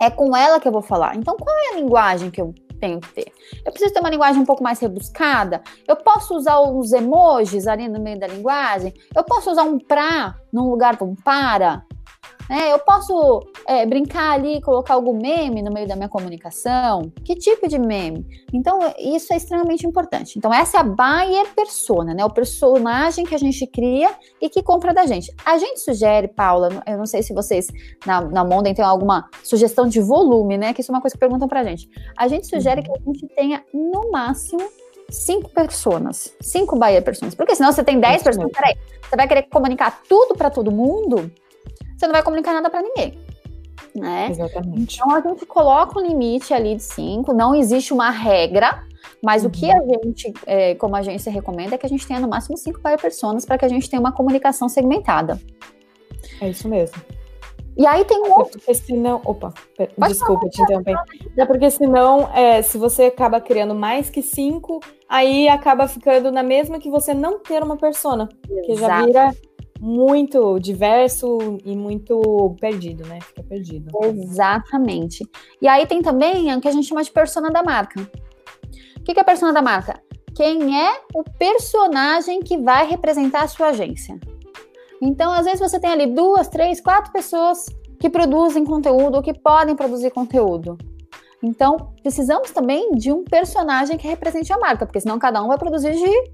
[0.00, 1.16] É com ela que eu vou falar.
[1.16, 3.32] Então, qual é a linguagem que eu tenho que ter.
[3.64, 5.62] Eu preciso ter uma linguagem um pouco mais rebuscada.
[5.86, 8.94] Eu posso usar os emojis ali no meio da linguagem.
[9.14, 11.84] Eu posso usar um pra no lugar de um para.
[12.50, 13.40] É, eu posso
[13.70, 17.12] é, brincar ali, colocar algum meme no meio da minha comunicação?
[17.24, 18.26] Que tipo de meme?
[18.52, 20.36] Então, isso é extremamente importante.
[20.36, 22.24] Então, essa é a buyer persona, né?
[22.24, 25.32] O personagem que a gente cria e que compra da gente.
[25.44, 27.68] A gente sugere, Paula, eu não sei se vocês
[28.04, 30.74] na, na Monden tem alguma sugestão de volume, né?
[30.74, 31.88] Que isso é uma coisa que perguntam pra gente.
[32.18, 34.68] A gente sugere que a gente tenha, no máximo,
[35.08, 37.36] cinco pessoas, cinco buyer personas.
[37.36, 38.74] Porque senão você tem dez pessoas, peraí,
[39.08, 41.30] você vai querer comunicar tudo para todo mundo?
[42.00, 43.18] você não vai comunicar nada para ninguém.
[43.94, 44.28] Né?
[44.30, 44.96] Exatamente.
[44.96, 48.84] Então a gente coloca um limite ali de cinco, não existe uma regra,
[49.22, 49.48] mas uhum.
[49.48, 49.72] o que uhum.
[49.72, 53.00] a gente, é, como agência, recomenda é que a gente tenha no máximo cinco buyer
[53.00, 55.40] personas para que a gente tenha uma comunicação segmentada.
[56.40, 56.96] É isso mesmo.
[57.76, 58.58] E aí tem um outro.
[58.58, 59.22] Porque senão.
[59.24, 59.54] Opa,
[60.06, 60.96] desculpa te interromper.
[61.36, 66.42] É porque senão, é, se você acaba criando mais que cinco, aí acaba ficando na
[66.42, 68.28] mesma que você não ter uma persona.
[68.48, 68.66] Exato.
[68.66, 69.30] Que já vira
[69.80, 73.18] muito diverso e muito perdido, né?
[73.20, 73.90] Fica perdido.
[74.04, 75.26] Exatamente.
[75.60, 78.00] E aí tem também o que a gente chama de persona da marca.
[78.98, 80.00] O que é a persona da marca?
[80.36, 84.20] Quem é o personagem que vai representar a sua agência?
[85.00, 87.66] Então, às vezes você tem ali duas, três, quatro pessoas
[87.98, 90.76] que produzem conteúdo ou que podem produzir conteúdo.
[91.42, 95.56] Então, precisamos também de um personagem que represente a marca, porque senão cada um vai
[95.56, 96.30] produzir de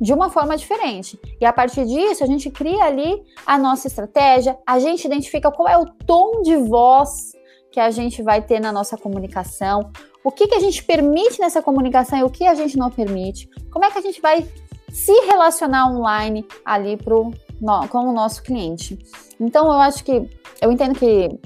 [0.00, 1.18] de uma forma diferente.
[1.40, 5.68] E a partir disso, a gente cria ali a nossa estratégia, a gente identifica qual
[5.68, 7.32] é o tom de voz
[7.70, 9.90] que a gente vai ter na nossa comunicação,
[10.22, 13.48] o que, que a gente permite nessa comunicação e o que a gente não permite,
[13.70, 14.46] como é que a gente vai
[14.90, 18.96] se relacionar online ali pro, no, com o nosso cliente.
[19.40, 20.28] Então, eu acho que,
[20.62, 21.36] eu entendo que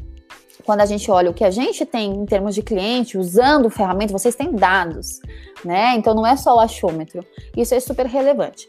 [0.65, 4.13] quando a gente olha o que a gente tem em termos de cliente, usando ferramenta,
[4.13, 5.21] vocês têm dados,
[5.65, 5.95] né?
[5.97, 7.25] Então não é só o achômetro.
[7.57, 8.67] Isso é super relevante.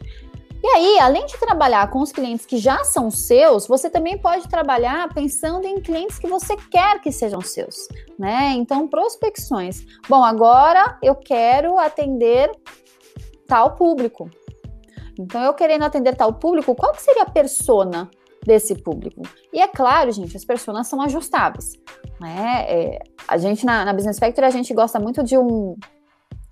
[0.62, 4.46] E aí, além de trabalhar com os clientes que já são seus, você também pode
[4.46, 8.52] trabalhar pensando em clientes que você quer que sejam seus, né?
[8.56, 9.82] Então, prospecções.
[10.06, 12.50] Bom, agora eu quero atender
[13.46, 14.30] tal público.
[15.18, 18.10] Então, eu querendo atender tal público, qual que seria a persona
[18.44, 19.22] desse público.
[19.52, 21.72] E é claro, gente, as pessoas são ajustáveis.
[22.20, 22.64] Né?
[22.68, 25.76] É, a gente na, na Business Factory, a gente gosta muito de um,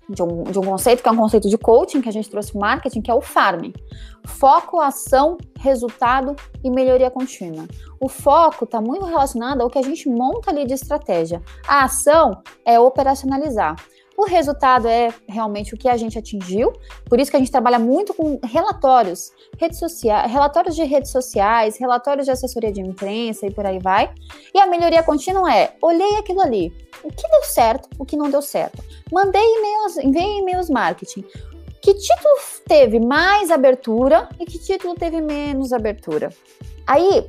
[0.09, 2.57] de um, de um conceito que é um conceito de coaching que a gente trouxe
[2.57, 3.71] marketing, que é o FARM.
[4.25, 7.67] Foco, ação, resultado e melhoria contínua.
[7.99, 11.41] O foco está muito relacionado ao que a gente monta ali de estratégia.
[11.67, 13.75] A ação é operacionalizar.
[14.19, 16.73] O resultado é realmente o que a gente atingiu,
[17.05, 21.77] por isso que a gente trabalha muito com relatórios, redes sociais, relatórios de redes sociais,
[21.77, 24.13] relatórios de assessoria de imprensa e por aí vai.
[24.53, 26.69] E a melhoria contínua é: olhei aquilo ali,
[27.01, 28.83] o que deu certo, o que não deu certo.
[29.09, 31.23] Mandei e-mails, enviei e-mails marketing.
[31.81, 32.35] Que título
[32.67, 36.27] teve mais abertura e que título teve menos abertura?
[36.85, 37.25] Aí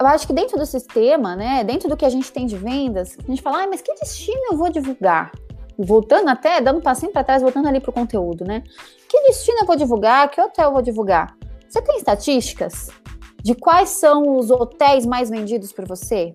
[0.00, 3.16] eu acho que dentro do sistema, né, dentro do que a gente tem de vendas,
[3.22, 5.30] a gente fala, ah, mas que destino eu vou divulgar?
[5.78, 8.62] Voltando até, dando um passinho para trás, voltando ali para o conteúdo, né?
[9.08, 10.30] Que destino eu vou divulgar?
[10.30, 11.36] Que hotel eu vou divulgar?
[11.68, 12.88] Você tem estatísticas
[13.42, 16.32] de quais são os hotéis mais vendidos por você?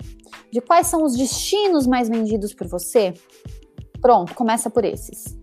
[0.51, 3.13] De quais são os destinos mais vendidos por você?
[4.01, 5.37] Pronto, começa por esses.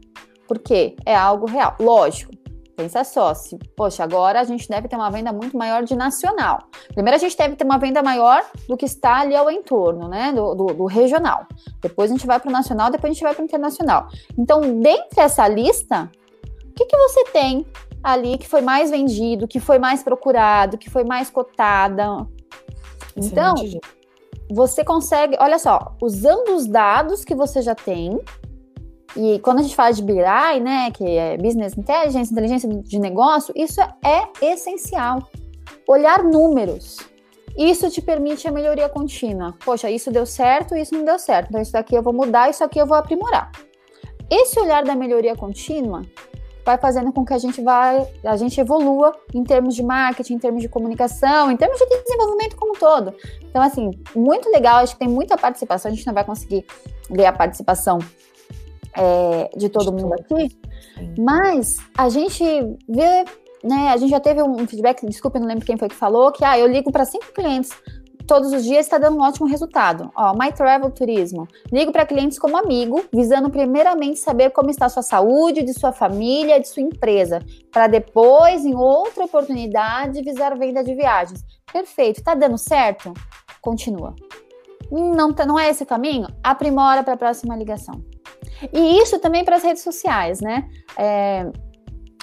[0.47, 1.75] Porque é algo real.
[1.81, 2.36] Lógico,
[2.77, 6.69] Pensa só, se, poxa, agora a gente deve ter uma venda muito maior de nacional.
[6.93, 10.31] Primeiro a gente deve ter uma venda maior do que está ali ao entorno, né,
[10.31, 11.47] do, do, do regional.
[11.81, 14.09] Depois a gente vai para o nacional, depois a gente vai para o internacional.
[14.37, 16.11] Então, dentre essa lista,
[16.67, 17.67] o que, que você tem
[18.03, 22.27] ali que foi mais vendido, que foi mais procurado, que foi mais cotada?
[23.17, 23.55] Então,
[24.51, 28.21] você consegue, olha só, usando os dados que você já tem,
[29.17, 30.15] e quando a gente fala de BI,
[30.61, 35.27] né, que é Business Intelligence, inteligência de negócio, isso é essencial.
[35.89, 36.99] Olhar números.
[37.57, 39.55] Isso te permite a melhoria contínua.
[39.65, 41.49] Poxa, isso deu certo, isso não deu certo.
[41.49, 43.51] Então, isso daqui eu vou mudar, isso aqui eu vou aprimorar.
[44.31, 46.03] Esse olhar da melhoria contínua
[46.63, 50.39] vai fazendo com que a gente vai, a gente evolua em termos de marketing, em
[50.39, 53.15] termos de comunicação, em termos de desenvolvimento como um todo.
[53.49, 56.67] Então, assim, muito legal, acho que tem muita participação, a gente não vai conseguir
[57.09, 57.99] ver a participação
[58.97, 60.59] é, de todo mundo aqui,
[61.19, 62.43] mas a gente
[62.89, 63.25] vê,
[63.63, 66.45] né, a gente já teve um feedback, desculpa, não lembro quem foi que falou, que
[66.45, 67.71] ah, eu ligo para cinco clientes
[68.27, 70.11] todos os dias está dando um ótimo resultado.
[70.15, 71.47] Ó, My Travel Turismo.
[71.73, 75.93] Ligo para clientes como amigo, visando primeiramente saber como está a sua saúde, de sua
[75.93, 81.43] família, de sua empresa, para depois, em outra oportunidade, visar venda de viagens.
[81.73, 82.19] Perfeito.
[82.19, 83.15] Está dando certo?
[83.61, 84.15] Continua.
[84.91, 86.29] Não, tá, não é esse o caminho?
[86.43, 88.05] Aprimora para a próxima ligação.
[88.73, 90.69] E isso também para as redes sociais, né?
[90.97, 91.47] É,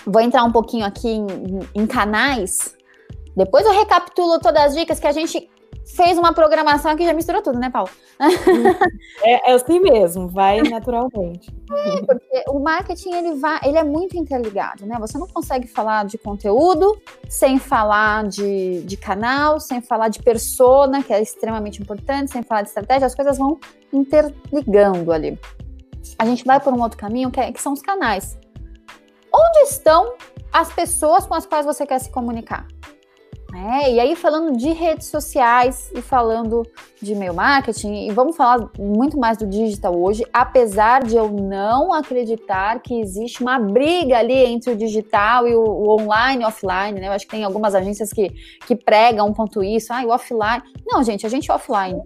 [0.06, 1.28] vou entrar um pouquinho aqui em,
[1.76, 2.76] em canais.
[3.36, 5.50] Depois eu recapitulo todas as dicas que a gente
[5.86, 7.90] fez uma programação que já misturou tudo, né, Paulo?
[9.26, 11.52] É, é assim mesmo, vai naturalmente.
[11.74, 14.96] É, porque o marketing ele vai, ele é muito interligado, né?
[15.00, 16.96] Você não consegue falar de conteúdo
[17.28, 22.62] sem falar de, de canal, sem falar de persona, que é extremamente importante, sem falar
[22.62, 23.58] de estratégia, as coisas vão
[23.92, 25.40] interligando ali
[26.18, 28.38] a gente vai por um outro caminho, que, é, que são os canais.
[29.34, 30.14] Onde estão
[30.52, 32.68] as pessoas com as quais você quer se comunicar?
[33.56, 36.64] É, e aí, falando de redes sociais e falando
[37.00, 41.94] de e-mail marketing, e vamos falar muito mais do digital hoje, apesar de eu não
[41.94, 47.00] acreditar que existe uma briga ali entre o digital e o, o online e offline,
[47.00, 47.08] né?
[47.08, 48.30] Eu acho que tem algumas agências que,
[48.66, 50.64] que pregam um ponto isso, ah, o offline.
[50.84, 52.02] Não, gente, a gente é offline.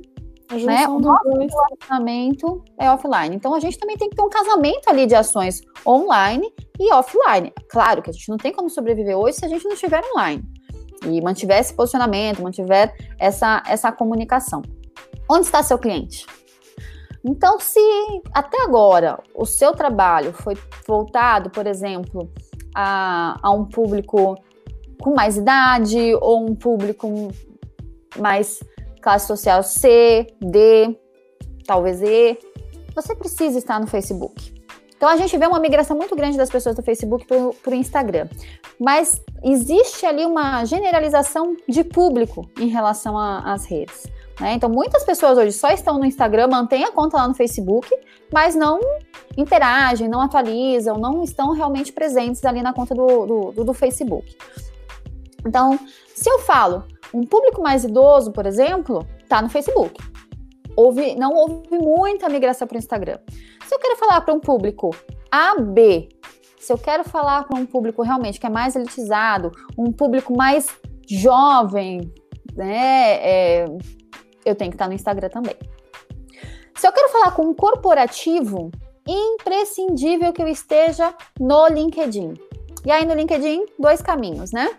[0.50, 0.88] Né?
[0.88, 3.36] O nosso relacionamento é offline.
[3.36, 7.52] Então a gente também tem que ter um casamento ali de ações online e offline.
[7.70, 10.44] Claro que a gente não tem como sobreviver hoje se a gente não estiver online.
[11.06, 14.62] E mantiver esse posicionamento, mantiver essa, essa comunicação.
[15.30, 16.26] Onde está seu cliente?
[17.24, 17.80] Então, se
[18.34, 20.58] até agora o seu trabalho foi
[20.88, 22.32] voltado, por exemplo,
[22.74, 24.38] a, a um público
[25.02, 27.28] com mais idade ou um público
[28.18, 28.60] mais
[29.08, 31.00] classe social C, D,
[31.66, 32.38] talvez E,
[32.94, 34.54] você precisa estar no Facebook.
[34.98, 38.28] Então a gente vê uma migração muito grande das pessoas do Facebook para o Instagram.
[38.78, 44.08] Mas existe ali uma generalização de público em relação às redes.
[44.42, 44.56] Né?
[44.56, 47.88] Então muitas pessoas hoje só estão no Instagram, mantêm a conta lá no Facebook,
[48.30, 48.82] mas não
[49.38, 54.36] interagem, não atualizam, não estão realmente presentes ali na conta do, do, do Facebook.
[55.46, 55.80] Então,
[56.14, 60.02] se eu falo, um público mais idoso, por exemplo, está no Facebook.
[60.76, 63.18] Houve, não houve muita migração para o Instagram.
[63.66, 64.96] Se eu quero falar para um público
[65.32, 66.10] AB,
[66.60, 70.68] se eu quero falar para um público realmente que é mais elitizado, um público mais
[71.08, 72.14] jovem,
[72.56, 73.66] né, é,
[74.46, 75.56] eu tenho que estar no Instagram também.
[76.76, 78.70] Se eu quero falar com um corporativo,
[79.08, 82.34] imprescindível que eu esteja no LinkedIn.
[82.86, 84.70] E aí no LinkedIn, dois caminhos, né?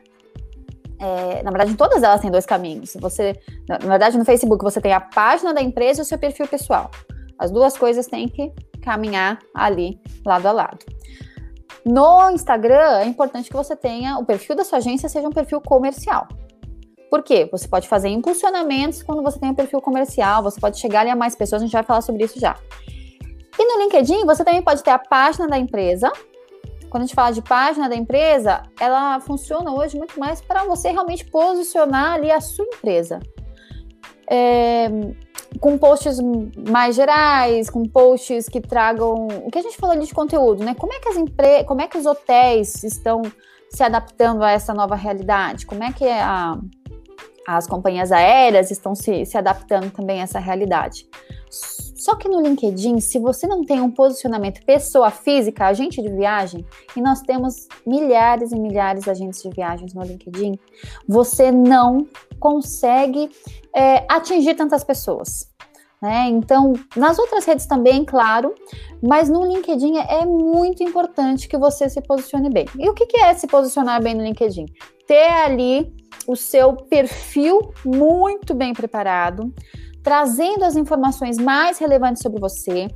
[1.00, 2.96] É, na verdade, todas elas têm dois caminhos.
[3.00, 6.46] Você, na, verdade, no Facebook você tem a página da empresa e o seu perfil
[6.48, 6.90] pessoal.
[7.38, 10.78] As duas coisas têm que caminhar ali lado a lado.
[11.84, 15.61] No Instagram, é importante que você tenha o perfil da sua agência seja um perfil
[15.61, 16.26] comercial.
[17.11, 17.49] Por quê?
[17.51, 21.16] Você pode fazer impulsionamentos quando você tem um perfil comercial, você pode chegar ali a
[21.16, 22.57] mais pessoas, a gente vai falar sobre isso já.
[23.59, 26.12] E no LinkedIn, você também pode ter a página da empresa,
[26.89, 30.91] quando a gente fala de página da empresa, ela funciona hoje muito mais para você
[30.91, 33.20] realmente posicionar ali a sua empresa.
[34.30, 34.89] É,
[35.61, 36.18] com posts
[36.68, 40.74] mais gerais, com posts que tragam o que a gente falou ali de conteúdo, né?
[40.74, 43.22] Como é que as empresas, como é que os hotéis estão
[43.70, 45.66] se adaptando a essa nova realidade?
[45.66, 46.59] Como é que a,
[47.49, 51.07] as companhias aéreas estão se, se adaptando também a essa realidade.
[51.99, 56.64] Só que no LinkedIn, se você não tem um posicionamento pessoa física, agente de viagem,
[56.96, 60.57] e nós temos milhares e milhares de agentes de viagens no LinkedIn,
[61.09, 62.07] você não
[62.38, 63.28] consegue
[63.74, 65.51] é, atingir tantas pessoas.
[66.01, 66.28] Né?
[66.28, 68.55] Então, nas outras redes também, claro,
[69.03, 72.66] mas no LinkedIn é muito importante que você se posicione bem.
[72.78, 74.66] E o que é se posicionar bem no LinkedIn?
[75.05, 75.92] Ter ali
[76.28, 79.53] o seu perfil muito bem preparado,
[80.09, 82.88] trazendo as informações mais relevantes sobre você,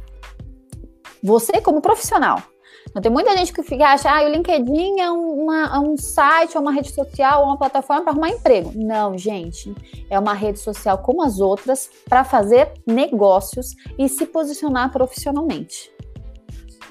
[1.22, 2.42] você como profissional.
[2.88, 6.56] Então, tem muita gente que fica, acha, ah, o LinkedIn é, uma, é um site,
[6.56, 8.72] é uma rede social, é uma plataforma para arrumar emprego.
[8.74, 9.74] Não, gente.
[10.08, 15.91] É uma rede social como as outras para fazer negócios e se posicionar profissionalmente.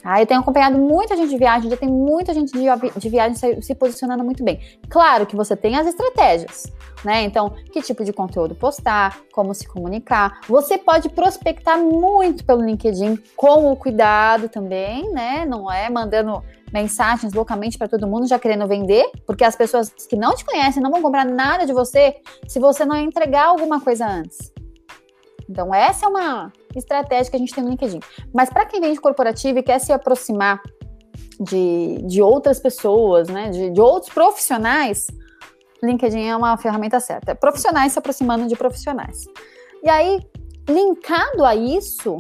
[0.04, 2.66] Ah, eu tenho acompanhado muita gente de viagem, já tem muita gente de,
[2.98, 4.60] de viagem se, se, posicionando muito bem.
[4.90, 6.72] Claro que você tem as estratégias,
[7.04, 7.24] né?
[7.24, 10.42] Então, que tipo de conteúdo postar, como se comunicar.
[10.48, 15.46] Você pode prospectar muito pelo LinkedIn, com o cuidado também, né?
[15.46, 16.44] Não é mandando
[16.74, 20.82] mensagens loucamente para todo mundo já querendo vender, porque as pessoas que não te conhecem
[20.82, 22.16] não vão comprar nada de você
[22.48, 24.52] se você não entregar alguma coisa antes.
[25.50, 28.00] Então, essa é uma estratégia que a gente tem no LinkedIn.
[28.34, 30.62] Mas para quem vem de corporativo e quer se aproximar
[31.40, 35.08] de, de outras pessoas, né, de, de outros profissionais,
[35.84, 37.32] LinkedIn é uma ferramenta certa.
[37.32, 39.26] É profissionais se aproximando de profissionais.
[39.84, 40.20] E aí,
[40.70, 42.18] linkado a isso,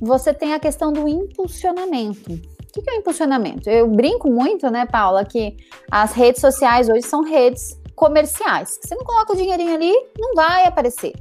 [0.00, 2.32] você tem a questão do impulsionamento.
[2.32, 3.70] O que é o impulsionamento?
[3.70, 5.56] Eu brinco muito, né, Paula, que
[5.90, 8.78] as redes sociais hoje são redes comerciais.
[8.82, 11.14] Você não coloca o dinheirinho ali, não vai aparecer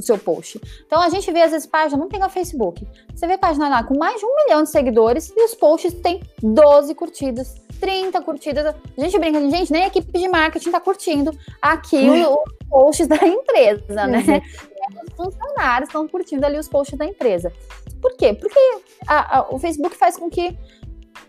[0.00, 0.60] no seu post.
[0.86, 2.86] Então a gente vê às vezes página, não tem o Facebook.
[3.14, 6.22] Você vê página lá com mais de um milhão de seguidores e os posts têm
[6.42, 8.74] 12 curtidas, 30 curtidas.
[8.96, 11.30] A gente brinca, gente, nem a equipe de marketing tá curtindo
[11.60, 12.32] aqui uhum.
[12.32, 14.24] os posts da empresa, né?
[14.26, 15.04] Uhum.
[15.06, 17.52] Os funcionários estão curtindo ali os posts da empresa.
[18.00, 18.32] Por quê?
[18.32, 18.58] Porque
[19.06, 20.56] a, a, o Facebook faz com que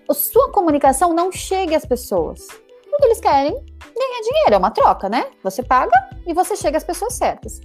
[0.10, 2.48] a sua comunicação não chegue às pessoas.
[2.90, 5.28] Porque eles querem ganhar dinheiro, é uma troca, né?
[5.44, 5.92] Você paga
[6.26, 7.62] e você chega às pessoas certas.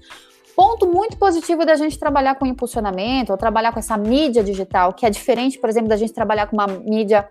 [0.56, 5.04] Ponto muito positivo da gente trabalhar com impulsionamento, ou trabalhar com essa mídia digital, que
[5.04, 7.28] é diferente, por exemplo, da gente trabalhar com uma mídia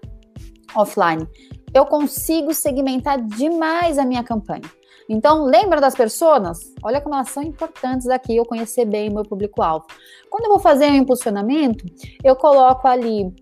[0.76, 1.28] offline.
[1.74, 4.70] Eu consigo segmentar demais a minha campanha.
[5.10, 6.60] Então, lembra das pessoas?
[6.84, 9.88] Olha como elas são importantes aqui, eu conhecer bem o meu público-alvo.
[10.30, 11.84] Quando eu vou fazer um impulsionamento,
[12.24, 13.34] eu coloco ali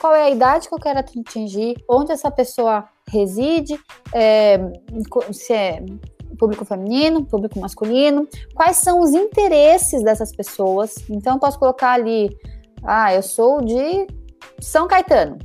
[0.00, 3.78] qual é a idade que eu quero atingir, onde essa pessoa reside,
[4.14, 4.58] é,
[5.32, 5.84] se é
[6.36, 10.94] público feminino, público masculino, quais são os interesses dessas pessoas.
[11.08, 12.36] Então, eu posso colocar ali,
[12.84, 14.06] ah, eu sou de
[14.60, 15.38] São Caetano,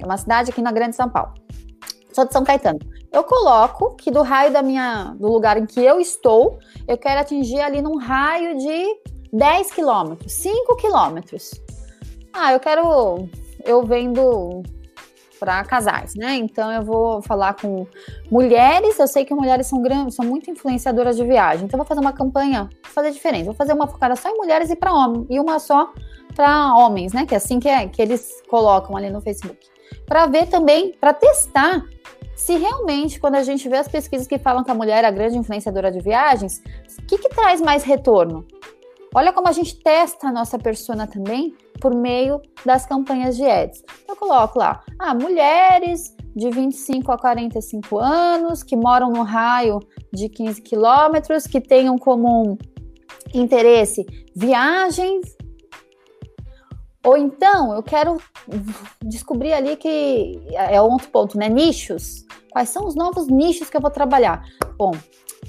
[0.00, 1.34] é uma cidade aqui na Grande São Paulo.
[2.12, 2.78] Sou de São Caetano.
[3.12, 6.58] Eu coloco que do raio da minha, do lugar em que eu estou,
[6.88, 8.86] eu quero atingir ali num raio de
[9.32, 11.50] 10 quilômetros, 5 quilômetros.
[12.32, 13.28] Ah, eu quero,
[13.64, 14.62] eu vendo
[15.42, 16.36] para casais, né?
[16.36, 17.84] Então eu vou falar com
[18.30, 21.64] mulheres, eu sei que mulheres são grandes, são muito influenciadoras de viagem.
[21.64, 23.46] Então eu vou fazer uma campanha, fazer diferente.
[23.46, 25.92] Vou fazer uma focada só em mulheres e para homens e uma só
[26.36, 27.26] para homens, né?
[27.26, 29.58] Que é assim que, é, que eles colocam ali no Facebook.
[30.06, 31.84] Para ver também, para testar
[32.36, 35.10] se realmente, quando a gente vê as pesquisas que falam que a mulher é a
[35.10, 36.62] grande influenciadora de viagens,
[37.00, 38.46] o que, que traz mais retorno?
[39.14, 43.82] Olha como a gente testa a nossa persona também por meio das campanhas de ads.
[44.08, 49.80] Eu coloco lá, ah, mulheres de 25 a 45 anos, que moram no raio
[50.12, 52.56] de 15 quilômetros, que tenham como
[53.34, 55.36] interesse viagens.
[57.04, 58.16] Ou então, eu quero
[59.02, 61.48] descobrir ali que é outro ponto, né?
[61.48, 62.24] Nichos.
[62.50, 64.44] Quais são os novos nichos que eu vou trabalhar?
[64.76, 64.92] Bom,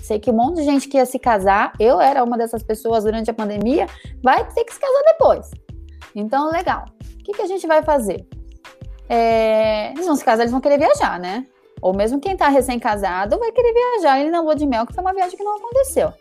[0.03, 3.05] Sei que um monte de gente que ia se casar, eu era uma dessas pessoas
[3.05, 3.87] durante a pandemia,
[4.21, 5.49] vai ter que se casar depois.
[6.13, 6.83] Então, legal.
[7.21, 8.27] O que, que a gente vai fazer?
[9.07, 11.47] É, eles vão se casar, eles vão querer viajar, né?
[11.81, 15.01] Ou mesmo quem tá recém-casado vai querer viajar ele na lua de mel, que foi
[15.01, 16.11] uma viagem que não aconteceu.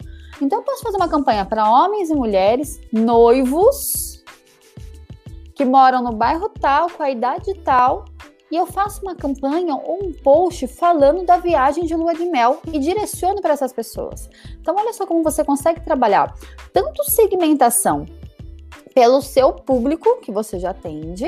[0.40, 4.22] Então, eu posso fazer uma campanha para homens e mulheres noivos
[5.56, 8.04] que moram no bairro tal, com a idade tal,
[8.52, 12.60] e eu faço uma campanha ou um post falando da viagem de lua de mel
[12.70, 14.28] e direciono para essas pessoas.
[14.60, 16.34] Então, olha só como você consegue trabalhar
[16.70, 18.04] tanto segmentação
[18.94, 21.24] pelo seu público que você já atende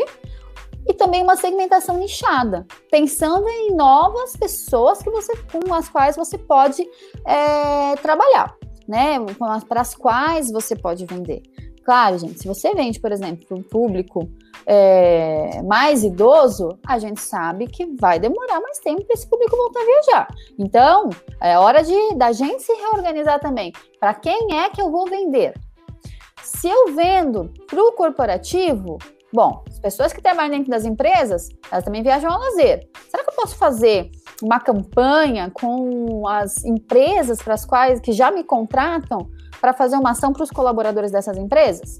[0.86, 6.36] e também uma segmentação nichada, pensando em novas pessoas que você, com as quais você
[6.36, 6.86] pode
[7.26, 8.54] é, trabalhar,
[8.86, 9.16] né?
[9.66, 11.42] Para as quais você pode vender.
[11.84, 14.28] Claro, gente, se você vende, por exemplo, para um público
[14.66, 19.80] é, mais idoso, a gente sabe que vai demorar mais tempo para esse público voltar
[19.80, 20.28] a viajar.
[20.58, 21.10] Então,
[21.42, 23.70] é hora de da gente se reorganizar também.
[24.00, 25.52] Para quem é que eu vou vender?
[26.42, 28.96] Se eu vendo para o corporativo,
[29.30, 32.88] bom, as pessoas que trabalham dentro das empresas, elas também viajam ao lazer.
[33.10, 34.10] Será que eu posso fazer
[34.42, 39.28] uma campanha com as empresas para as quais que já me contratam
[39.64, 41.98] para fazer uma ação para os colaboradores dessas empresas?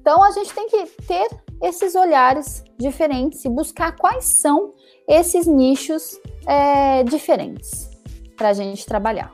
[0.00, 1.28] Então a gente tem que ter
[1.62, 4.74] esses olhares diferentes e buscar quais são
[5.06, 7.88] esses nichos é, diferentes
[8.36, 9.32] para a gente trabalhar.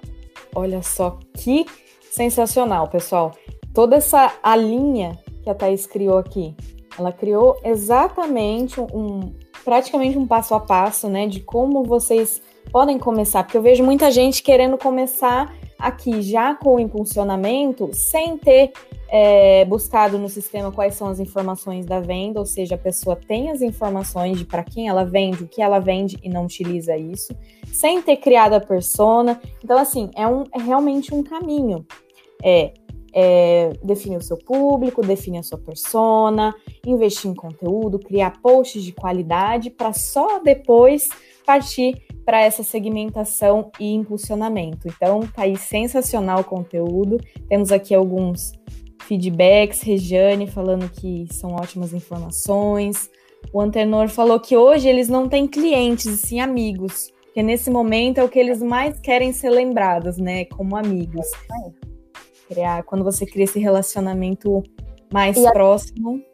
[0.54, 1.64] Olha só que
[2.10, 3.32] sensacional, pessoal.
[3.72, 6.54] Toda essa a linha que a Thais criou aqui,
[6.98, 9.32] ela criou exatamente um,
[9.64, 14.10] praticamente um passo a passo, né, de como vocês podem começar, porque eu vejo muita
[14.10, 15.50] gente querendo começar
[15.82, 18.72] aqui já com o impulsionamento, sem ter
[19.08, 23.50] é, buscado no sistema quais são as informações da venda, ou seja, a pessoa tem
[23.50, 27.36] as informações de para quem ela vende, o que ela vende e não utiliza isso,
[27.66, 29.40] sem ter criado a persona.
[29.62, 31.84] Então, assim, é, um, é realmente um caminho.
[32.42, 32.72] É,
[33.14, 36.54] é, definir o seu público, definir a sua persona,
[36.86, 41.08] investir em conteúdo, criar posts de qualidade para só depois
[41.45, 44.88] partir para essa segmentação e impulsionamento.
[44.88, 47.18] Então, tá aí sensacional o conteúdo.
[47.49, 48.53] Temos aqui alguns
[49.03, 53.11] feedbacks, Regiane falando que são ótimas informações.
[53.53, 58.18] O Antenor falou que hoje eles não têm clientes, e sim amigos, que nesse momento
[58.18, 61.26] é o que eles mais querem ser lembrados, né, como amigos
[62.53, 64.62] criar, quando você cria esse relacionamento
[65.12, 66.16] mais e próximo.
[66.16, 66.31] A,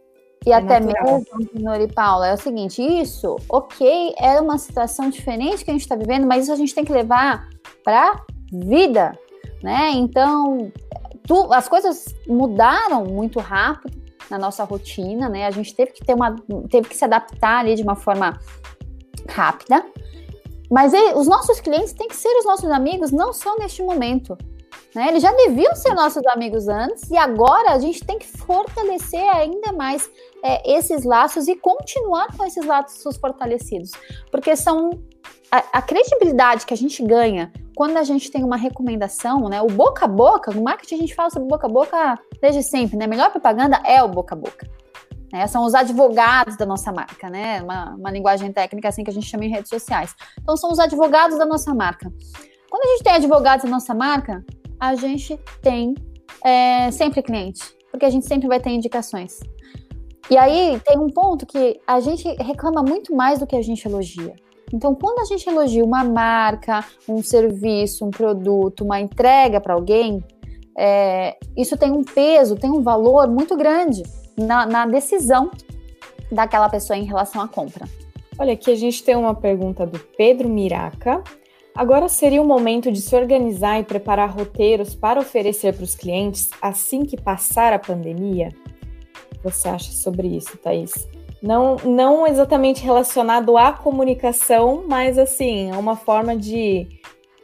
[0.49, 1.22] e é até natural.
[1.36, 5.74] mesmo, Nori e Paula, é o seguinte, isso, ok, é uma situação diferente que a
[5.74, 7.49] gente está vivendo, mas isso a gente tem que levar
[7.84, 9.16] para vida,
[9.62, 9.90] né?
[9.92, 10.72] Então,
[11.26, 13.99] tu, as coisas mudaram muito rápido
[14.30, 15.46] na nossa rotina, né?
[15.46, 16.34] A gente teve que ter uma,
[16.70, 18.38] teve que se adaptar ali de uma forma
[19.28, 19.84] rápida.
[20.70, 24.36] Mas ele, os nossos clientes têm que ser os nossos amigos, não só neste momento.
[24.95, 25.09] Né?
[25.09, 29.72] Eles já deviam ser nossos amigos antes e agora a gente tem que fortalecer ainda
[29.72, 30.11] mais
[30.43, 33.91] é, esses laços e continuar com esses laços fortalecidos,
[34.30, 34.91] porque são
[35.51, 39.62] a, a, credibilidade que a gente ganha quando a gente tem uma recomendação, né?
[39.62, 42.97] O boca a boca, no marketing a gente fala sobre boca a boca desde sempre,
[42.97, 43.05] né?
[43.05, 44.68] A melhor propaganda é o boca a boca.
[45.32, 45.47] Né?
[45.47, 47.62] São os advogados da nossa marca, né?
[47.62, 50.14] Uma, uma linguagem técnica assim que a gente chama em redes sociais.
[50.41, 52.12] Então são os advogados da nossa marca.
[52.70, 54.45] Quando a gente tem advogados da nossa marca,
[54.81, 55.95] a gente tem
[56.45, 59.41] é, sempre cliente, porque a gente sempre vai ter indicações.
[60.31, 63.87] E aí tem um ponto que a gente reclama muito mais do que a gente
[63.87, 64.35] elogia.
[64.72, 70.22] Então, quando a gente elogia uma marca, um serviço, um produto, uma entrega para alguém,
[70.76, 74.03] é, isso tem um peso, tem um valor muito grande
[74.37, 75.51] na, na decisão
[76.31, 77.89] daquela pessoa em relação à compra.
[78.39, 81.24] Olha, aqui a gente tem uma pergunta do Pedro Miraca.
[81.79, 86.51] Agora seria o momento de se organizar e preparar roteiros para oferecer para os clientes
[86.61, 88.49] assim que passar a pandemia?
[89.45, 91.07] Você acha sobre isso, Thaís?
[91.41, 96.89] Não, não exatamente relacionado à comunicação, mas assim, é uma forma de,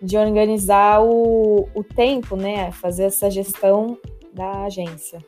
[0.02, 2.72] de organizar o, o tempo, né?
[2.72, 3.96] Fazer essa gestão
[4.32, 5.20] da agência.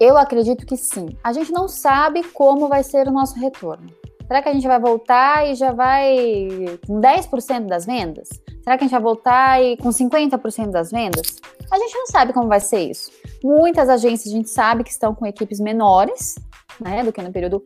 [0.00, 1.10] Eu acredito que sim.
[1.22, 3.88] A gente não sabe como vai ser o nosso retorno.
[4.26, 8.28] Será que a gente vai voltar e já vai com 10% das vendas?
[8.62, 11.36] Será que a gente vai voltar e com 50% das vendas?
[11.70, 13.12] A gente não sabe como vai ser isso.
[13.42, 16.34] Muitas agências a gente sabe que estão com equipes menores,
[16.80, 17.64] né, do que no período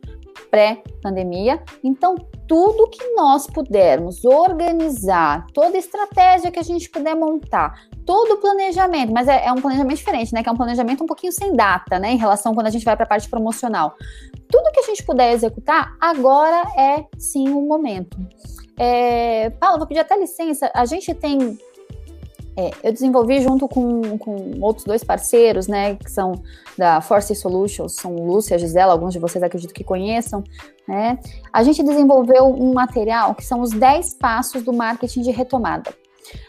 [0.49, 1.61] pré-pandemia.
[1.83, 2.15] Então,
[2.47, 7.73] tudo que nós pudermos organizar, toda estratégia que a gente puder montar,
[8.05, 10.43] todo o planejamento, mas é, é, um planejamento diferente, né?
[10.43, 12.11] Que é um planejamento um pouquinho sem data, né?
[12.11, 13.95] Em relação quando a gente vai para a parte promocional.
[14.49, 18.17] Tudo que a gente puder executar, agora é sim o momento.
[18.77, 20.71] É, Paulo, vou pedir até licença.
[20.73, 21.57] A gente tem
[22.55, 26.33] é, eu desenvolvi junto com, com outros dois parceiros, né, que são
[26.77, 30.43] da Force Solutions, são Lúcia Gisela, alguns de vocês acredito que conheçam,
[30.87, 31.19] né?
[31.53, 35.93] A gente desenvolveu um material que são os 10 passos do marketing de retomada.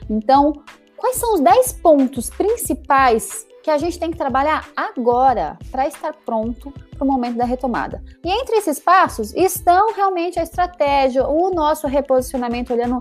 [0.09, 0.53] Então,
[0.97, 6.13] quais são os 10 pontos principais que a gente tem que trabalhar agora para estar
[6.27, 8.03] pronto para o momento da retomada.
[8.25, 12.99] E entre esses passos estão realmente a estratégia, o nosso reposicionamento, olhando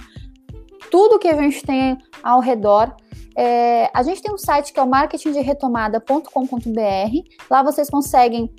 [0.91, 2.95] tudo que a gente tem ao redor.
[3.35, 7.49] É, a gente tem um site que é o marketingderetomada.com.br.
[7.49, 8.53] Lá vocês conseguem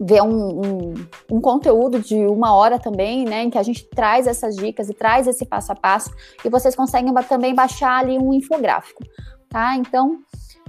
[0.00, 0.94] ver um, um,
[1.30, 4.94] um, conteúdo de uma hora também, né, em que a gente traz essas dicas e
[4.94, 6.10] traz esse passo a passo,
[6.44, 9.04] e vocês conseguem também baixar ali um infográfico,
[9.48, 9.76] tá?
[9.76, 10.18] Então,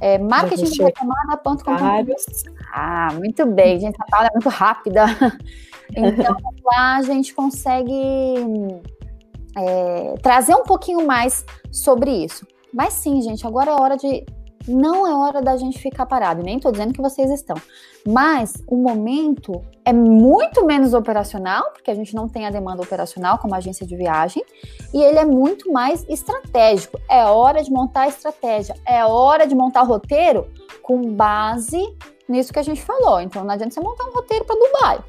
[0.02, 1.72] É marketingretomada.com.
[2.74, 3.96] Ah, muito bem, gente.
[4.00, 5.06] A Paula é muito rápida.
[5.96, 7.94] Então, lá a gente consegue
[9.56, 12.46] é, trazer um pouquinho mais sobre isso.
[12.74, 14.26] Mas sim, gente, agora é hora de
[14.68, 17.58] não é hora da gente ficar parado, nem estou dizendo que vocês estão.
[18.08, 23.38] Mas o momento é muito menos operacional, porque a gente não tem a demanda operacional
[23.38, 24.44] como agência de viagem,
[24.94, 27.00] e ele é muito mais estratégico.
[27.10, 30.48] É hora de montar a estratégia, é hora de montar o roteiro
[30.82, 31.82] com base
[32.28, 33.20] nisso que a gente falou.
[33.20, 35.04] Então não adianta você montar um roteiro para Dubai.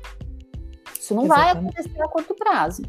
[0.98, 1.54] Isso não Exatamente.
[1.54, 2.82] vai acontecer a curto prazo.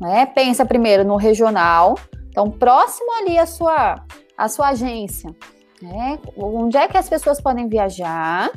[0.00, 0.26] Né?
[0.26, 1.94] Pensa primeiro no regional,
[2.28, 4.02] então próximo ali a sua,
[4.36, 5.34] a sua agência
[5.82, 6.18] né?
[6.36, 8.50] Onde é que as pessoas podem viajar?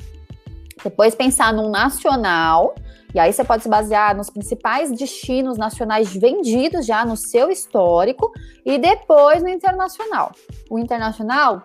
[0.84, 2.76] Depois pensar num nacional,
[3.14, 8.32] e aí você pode se basear nos principais destinos nacionais vendidos já no seu histórico,
[8.66, 10.32] e depois no internacional.
[10.70, 11.64] O internacional,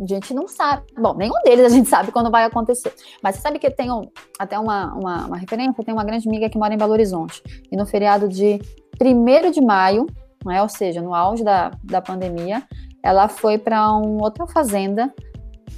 [0.00, 0.82] a gente não sabe.
[0.98, 2.92] Bom, nenhum deles a gente sabe quando vai acontecer.
[3.22, 6.48] Mas você sabe que tem um, até uma, uma, uma referência, tem uma grande amiga
[6.48, 7.42] que mora em Belo Horizonte.
[7.70, 8.60] E no feriado de
[9.08, 10.06] 1 de maio,
[10.44, 12.62] né, ou seja, no auge da, da pandemia,
[13.02, 15.12] ela foi para uma outra fazenda,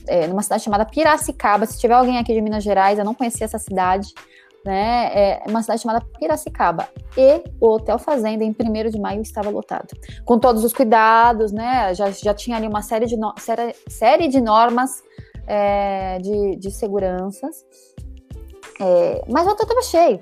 [0.06, 1.66] é, numa cidade chamada Piracicaba.
[1.66, 4.08] Se tiver alguém aqui de Minas Gerais, eu não conhecia essa cidade,
[4.64, 5.10] né?
[5.14, 6.88] É uma cidade chamada Piracicaba.
[7.16, 9.88] E o Hotel Fazenda, em 1 de maio, estava lotado.
[10.24, 11.94] Com todos os cuidados, né?
[11.94, 15.02] Já, já tinha ali uma série de, no, série, série de normas
[15.46, 17.64] é, de, de seguranças.
[18.80, 20.20] É, mas o hotel estava cheio.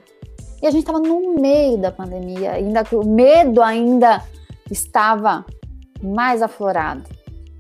[0.63, 4.23] E a gente estava no meio da pandemia, ainda que o medo ainda
[4.71, 5.45] estava
[6.01, 7.03] mais aflorado.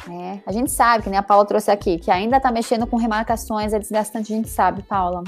[0.06, 0.40] Né?
[0.46, 3.72] A gente sabe, que nem a Paula trouxe aqui, que ainda está mexendo com remarcações,
[3.72, 5.24] é desgastante, a gente sabe, Paula.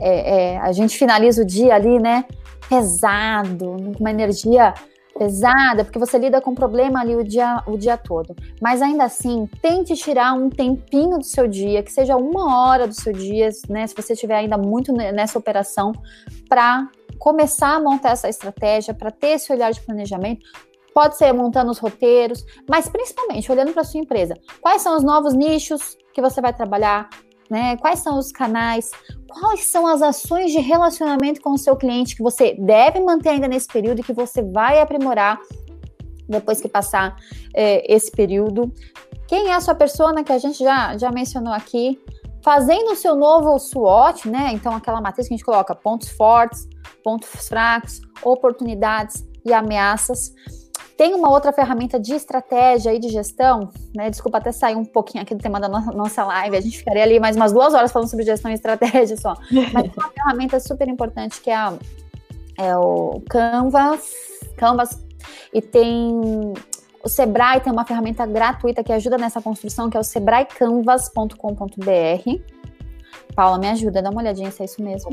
[0.00, 2.24] É, é, a gente finaliza o dia ali, né,
[2.68, 4.74] pesado, uma energia
[5.18, 8.36] pesada, porque você lida com problema ali o dia, o dia todo.
[8.60, 12.94] Mas ainda assim, tente tirar um tempinho do seu dia, que seja uma hora do
[12.94, 15.92] seu dia, né, se você estiver ainda muito nessa operação,
[16.48, 16.88] para
[17.18, 20.44] começar a montar essa estratégia, para ter esse olhar de planejamento,
[20.96, 24.34] pode ser montando os roteiros, mas principalmente olhando para sua empresa.
[24.62, 27.10] Quais são os novos nichos que você vai trabalhar?
[27.50, 27.76] Né?
[27.76, 28.90] Quais são os canais?
[29.28, 33.46] Quais são as ações de relacionamento com o seu cliente que você deve manter ainda
[33.46, 35.38] nesse período e que você vai aprimorar
[36.26, 37.14] depois que passar
[37.54, 38.72] é, esse período?
[39.28, 42.00] Quem é a sua persona que a gente já, já mencionou aqui?
[42.42, 44.50] Fazendo o seu novo SWOT, né?
[44.52, 46.66] Então, aquela matriz que a gente coloca pontos fortes,
[47.06, 50.34] pontos fracos, oportunidades e ameaças.
[50.96, 54.10] Tem uma outra ferramenta de estratégia e de gestão, né?
[54.10, 57.20] Desculpa até sair um pouquinho aqui do tema da nossa live, a gente ficaria ali
[57.20, 59.36] mais umas duas horas falando sobre gestão e estratégia só.
[59.72, 61.74] Mas tem uma ferramenta super importante que é, a,
[62.58, 64.10] é o Canvas,
[64.56, 65.00] Canvas,
[65.54, 66.12] e tem
[67.04, 72.55] o Sebrae tem uma ferramenta gratuita que ajuda nessa construção, que é o sebraecanvas.com.br.
[73.36, 75.10] Paula, me ajuda, dá uma olhadinha se é isso mesmo.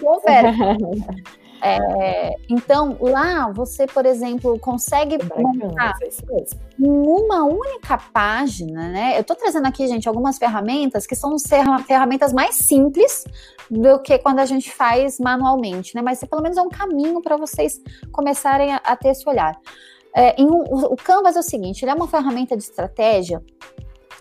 [0.00, 0.48] Confere.
[1.66, 5.94] É, então, lá você, por exemplo, consegue montar
[6.78, 9.16] em uma única página, né?
[9.16, 11.34] Eu estou trazendo aqui, gente, algumas ferramentas que são
[11.86, 13.24] ferramentas mais simples
[13.70, 16.02] do que quando a gente faz manualmente, né?
[16.02, 17.80] Mas pelo menos é um caminho para vocês
[18.12, 19.58] começarem a, a, ter esse olhar.
[20.14, 23.42] É, um, o Canvas é o seguinte, ele é uma ferramenta de estratégia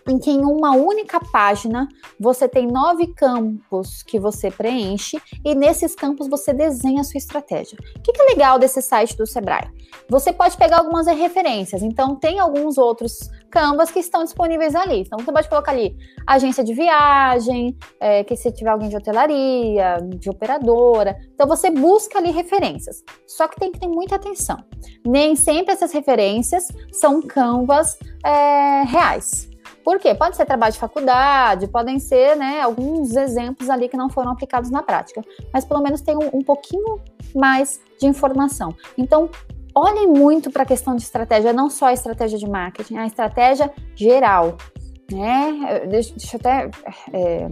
[0.08, 1.88] em que em uma única página
[2.20, 7.78] você tem nove campos que você preenche e nesses campos você desenha a sua estratégia.
[7.97, 9.70] O que, é legal desse site do Sebrae?
[10.10, 15.01] Você pode pegar algumas referências, então tem alguns outros canvas que estão disponíveis ali.
[15.01, 15.95] Então você pode colocar ali
[16.26, 21.16] agência de viagem, é, que se tiver alguém de hotelaria, de operadora.
[21.34, 23.04] Então você busca ali referências.
[23.28, 24.58] Só que tem que ter muita atenção.
[25.06, 29.53] Nem sempre essas referências são canvas é, reais.
[29.84, 30.15] Por quê?
[30.15, 34.69] Pode ser trabalho de faculdade, podem ser né, alguns exemplos ali que não foram aplicados
[34.69, 35.21] na prática,
[35.51, 36.99] mas pelo menos tem um, um pouquinho
[37.36, 38.73] mais de informação.
[38.97, 39.29] Então,
[39.75, 43.71] olhem muito para a questão de estratégia, não só a estratégia de marketing, a estratégia
[43.95, 44.57] geral.
[45.11, 45.86] Né?
[45.89, 46.71] Deixa, deixa eu até
[47.11, 47.47] é,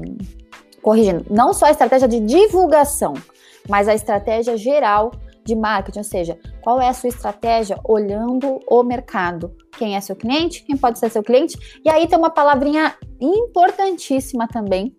[0.82, 3.14] corrigindo, não só a estratégia de divulgação,
[3.68, 5.12] mas a estratégia geral
[5.44, 9.56] de marketing, ou seja, qual é a sua estratégia olhando o mercado?
[9.78, 10.64] Quem é seu cliente?
[10.64, 11.58] Quem pode ser seu cliente?
[11.84, 14.96] E aí tem uma palavrinha importantíssima também,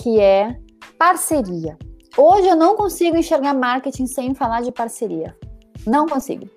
[0.00, 0.56] que é
[0.98, 1.76] parceria.
[2.16, 5.36] Hoje eu não consigo enxergar marketing sem falar de parceria.
[5.86, 6.48] Não consigo.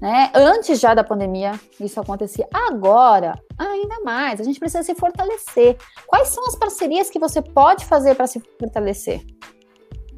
[0.00, 0.30] Né?
[0.34, 2.46] Antes já da pandemia, isso acontecia.
[2.52, 5.76] Agora, ainda mais, a gente precisa se fortalecer.
[6.06, 9.24] Quais são as parcerias que você pode fazer para se fortalecer?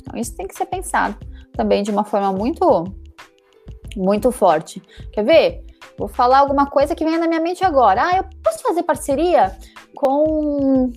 [0.01, 1.17] Então, isso tem que ser pensado
[1.57, 2.85] também de uma forma muito,
[3.97, 4.83] muito forte.
[5.13, 5.65] Quer ver?
[5.99, 8.03] Vou falar alguma coisa que venha na minha mente agora.
[8.05, 9.57] Ah, eu posso fazer parceria
[9.95, 10.93] com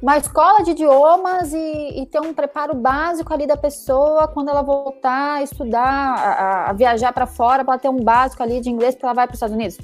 [0.00, 4.62] uma escola de idiomas e, e, ter um preparo básico ali da pessoa quando ela
[4.62, 8.94] voltar a estudar, a, a viajar para fora, para ter um básico ali de inglês
[8.94, 9.76] para ela vai para os Estados Unidos?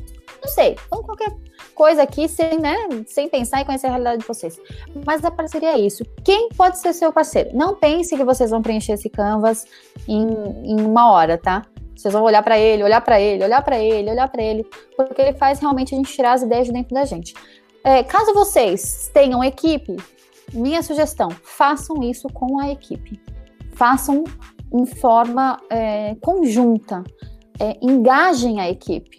[0.43, 0.77] Não sei.
[0.87, 1.33] Então, qualquer
[1.75, 2.77] coisa aqui sem, né,
[3.07, 4.59] sem pensar e conhecer a realidade de vocês.
[5.05, 6.05] Mas a parceria é isso.
[6.25, 7.51] Quem pode ser seu parceiro?
[7.55, 9.67] Não pense que vocês vão preencher esse canvas
[10.07, 10.27] em,
[10.65, 11.65] em uma hora, tá?
[11.97, 14.67] Vocês vão olhar para ele, olhar para ele, olhar para ele, olhar para ele,
[14.97, 17.35] porque ele faz realmente a gente tirar as ideias de dentro da gente.
[17.85, 19.97] É, caso vocês tenham equipe,
[20.53, 23.21] minha sugestão: façam isso com a equipe.
[23.75, 24.25] Façam
[24.73, 27.05] em forma é, conjunta.
[27.61, 29.17] É, engajem a equipe.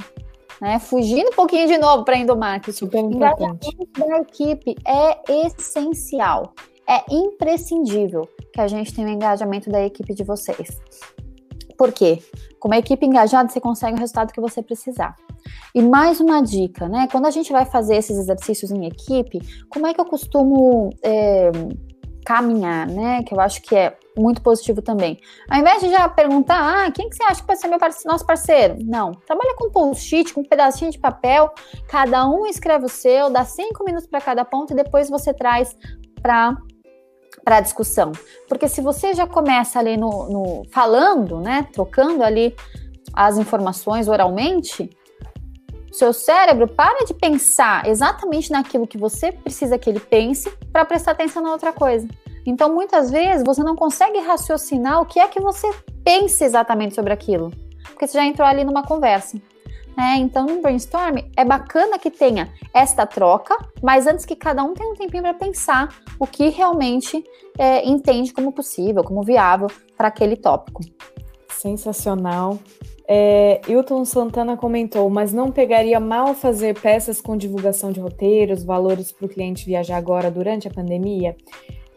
[0.61, 0.79] Né?
[0.79, 2.77] Fugindo um pouquinho de novo para endomarketing.
[2.77, 3.67] Super importante.
[3.67, 6.53] Engajamento da equipe é essencial.
[6.87, 10.79] É imprescindível que a gente tenha o engajamento da equipe de vocês.
[11.77, 12.19] Por quê?
[12.59, 15.15] Com uma equipe engajada, você consegue o resultado que você precisar.
[15.73, 17.07] E mais uma dica, né?
[17.11, 19.39] Quando a gente vai fazer esses exercícios em equipe,
[19.69, 21.51] como é que eu costumo é,
[22.25, 23.23] caminhar, né?
[23.23, 25.19] Que eu acho que é muito positivo também.
[25.49, 28.05] Ao invés de já perguntar, ah, quem que você acha que pode ser meu parce
[28.07, 28.77] nosso parceiro?
[28.83, 29.11] Não.
[29.11, 31.53] Trabalha com post-it, com um pedacinho de papel,
[31.87, 35.75] cada um escreve o seu, dá cinco minutos para cada ponto e depois você traz
[36.21, 36.55] para
[37.43, 38.11] para discussão.
[38.47, 42.55] Porque se você já começa ali no, no, falando, né, trocando ali
[43.13, 44.89] as informações oralmente,
[45.91, 51.11] seu cérebro para de pensar exatamente naquilo que você precisa que ele pense para prestar
[51.11, 52.07] atenção na outra coisa.
[52.45, 55.67] Então, muitas vezes você não consegue raciocinar o que é que você
[56.03, 57.51] pensa exatamente sobre aquilo,
[57.85, 59.37] porque você já entrou ali numa conversa.
[59.97, 60.17] Né?
[60.17, 64.91] Então, no brainstorm, é bacana que tenha esta troca, mas antes que cada um tenha
[64.91, 65.89] um tempinho para pensar
[66.19, 67.23] o que realmente
[67.57, 69.67] é, entende como possível, como viável
[69.97, 70.83] para aquele tópico.
[71.49, 72.59] Sensacional.
[73.07, 79.11] É, Hilton Santana comentou, mas não pegaria mal fazer peças com divulgação de roteiros, valores
[79.11, 81.35] para o cliente viajar agora durante a pandemia?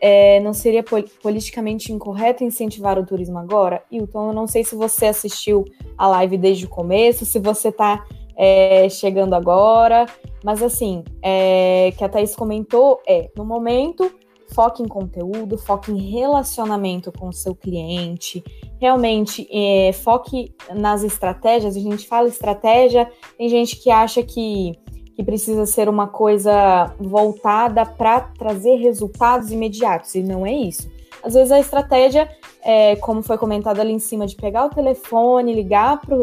[0.01, 0.85] É, não seria
[1.23, 3.83] politicamente incorreto incentivar o turismo agora?
[3.91, 5.65] Hilton, eu não sei se você assistiu
[5.97, 8.05] a live desde o começo, se você está
[8.37, 10.07] é, chegando agora,
[10.45, 14.13] mas assim, é, que a Thaís comentou é, no momento,
[14.55, 18.43] foque em conteúdo, foque em relacionamento com o seu cliente,
[18.81, 21.77] realmente é, foque nas estratégias.
[21.77, 24.73] A gente fala estratégia, tem gente que acha que
[25.19, 30.89] que precisa ser uma coisa voltada para trazer resultados imediatos, e não é isso.
[31.21, 32.31] Às vezes a estratégia,
[32.63, 36.17] é, como foi comentado ali em cima, de pegar o telefone, ligar para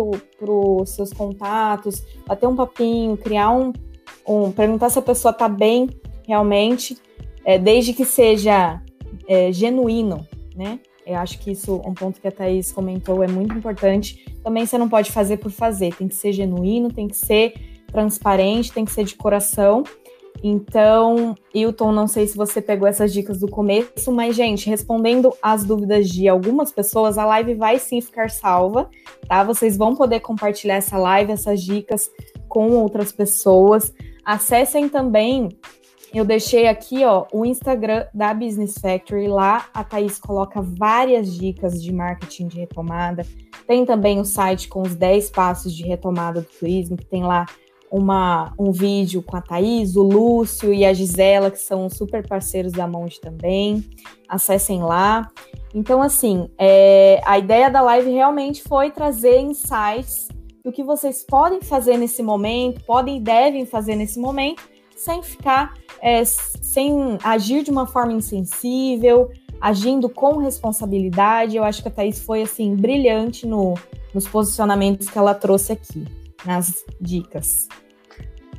[0.50, 3.74] os seus contatos, bater um papinho, criar um,
[4.26, 5.90] um perguntar se a pessoa está bem
[6.26, 6.98] realmente,
[7.44, 8.82] é, desde que seja
[9.28, 10.26] é, genuíno,
[10.56, 10.80] né?
[11.06, 14.34] Eu acho que isso, um ponto que a Thaís comentou, é muito importante.
[14.42, 18.74] Também você não pode fazer por fazer, tem que ser genuíno, tem que ser transparente,
[18.74, 19.84] tem que ser de coração.
[20.44, 25.64] Então, Hilton, não sei se você pegou essas dicas do começo, mas, gente, respondendo às
[25.64, 28.90] dúvidas de algumas pessoas, a live vai sim ficar salva,
[29.28, 29.44] tá?
[29.46, 32.12] Vocês vão poder compartilhar essa live, essas dicas
[32.50, 33.94] com outras pessoas.
[34.26, 35.58] Acessem também,
[36.14, 39.28] eu deixei aqui, ó, o Instagram da Business Factory.
[39.28, 43.26] Lá a Thaís coloca várias dicas de marketing de retomada.
[43.66, 47.46] Tem também o site com os 10 passos de retomada do turismo, que tem lá
[47.96, 52.74] uma, um vídeo com a Thaís, o Lúcio e a Gisela, que são super parceiros
[52.74, 53.86] da Monte também.
[54.28, 55.32] Acessem lá.
[55.74, 60.28] Então, assim, é, a ideia da live realmente foi trazer insights
[60.64, 64.62] do que vocês podem fazer nesse momento, podem e devem fazer nesse momento,
[64.98, 69.30] sem ficar, é, sem agir de uma forma insensível,
[69.62, 71.56] agindo com responsabilidade.
[71.56, 73.76] Eu acho que a Thaís foi, assim, brilhante no,
[74.14, 76.06] nos posicionamentos que ela trouxe aqui,
[76.46, 77.70] nas dicas.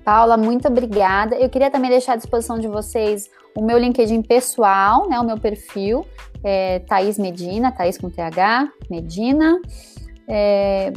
[0.07, 1.35] Paula, muito obrigada.
[1.35, 5.37] Eu queria também deixar à disposição de vocês o meu LinkedIn pessoal, né, o meu
[5.37, 6.07] perfil,
[6.45, 9.61] é Thaís Medina, Thaís com TH, Medina.
[10.29, 10.93] É,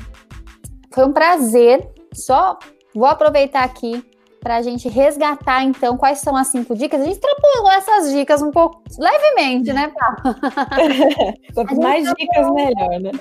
[0.94, 2.60] foi um prazer, só
[2.94, 4.06] vou aproveitar aqui
[4.40, 7.02] para a gente resgatar, então, quais são as cinco dicas.
[7.02, 10.36] A gente extrapolou essas dicas um pouco levemente, né, Paulo?
[11.54, 13.12] Quanto mais dicas, melhor, né?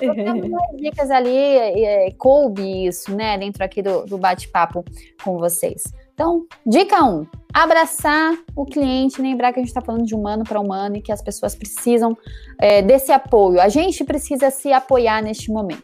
[0.49, 4.83] mais dicas ali, é, coube isso, né, dentro aqui do, do bate-papo
[5.23, 5.83] com vocês.
[6.13, 10.43] Então, dica 1, um, abraçar o cliente, lembrar que a gente está falando de humano
[10.43, 12.17] para humano e que as pessoas precisam
[12.59, 13.61] é, desse apoio.
[13.61, 15.83] A gente precisa se apoiar neste momento.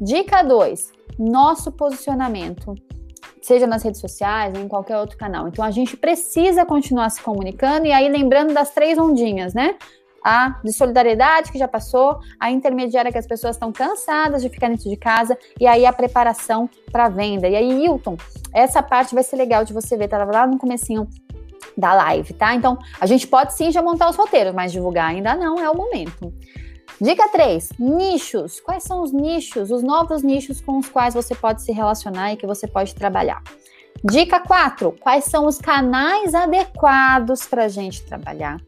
[0.00, 2.74] Dica 2, nosso posicionamento
[3.46, 5.46] seja nas redes sociais, em qualquer outro canal.
[5.46, 9.76] Então a gente precisa continuar se comunicando e aí lembrando das três ondinhas, né?
[10.24, 14.68] A de solidariedade que já passou, a intermediária que as pessoas estão cansadas de ficar
[14.68, 17.48] dentro de casa e aí a preparação para venda.
[17.48, 18.16] E aí, Hilton,
[18.52, 21.08] essa parte vai ser legal de você ver, tá lá no comecinho
[21.76, 22.52] da live, tá?
[22.56, 25.76] Então, a gente pode sim já montar os roteiros, mas divulgar ainda não é o
[25.76, 26.32] momento.
[27.00, 28.58] Dica 3, nichos.
[28.60, 32.36] Quais são os nichos, os novos nichos com os quais você pode se relacionar e
[32.36, 33.42] que você pode trabalhar?
[34.02, 38.60] Dica 4, quais são os canais adequados para a gente trabalhar?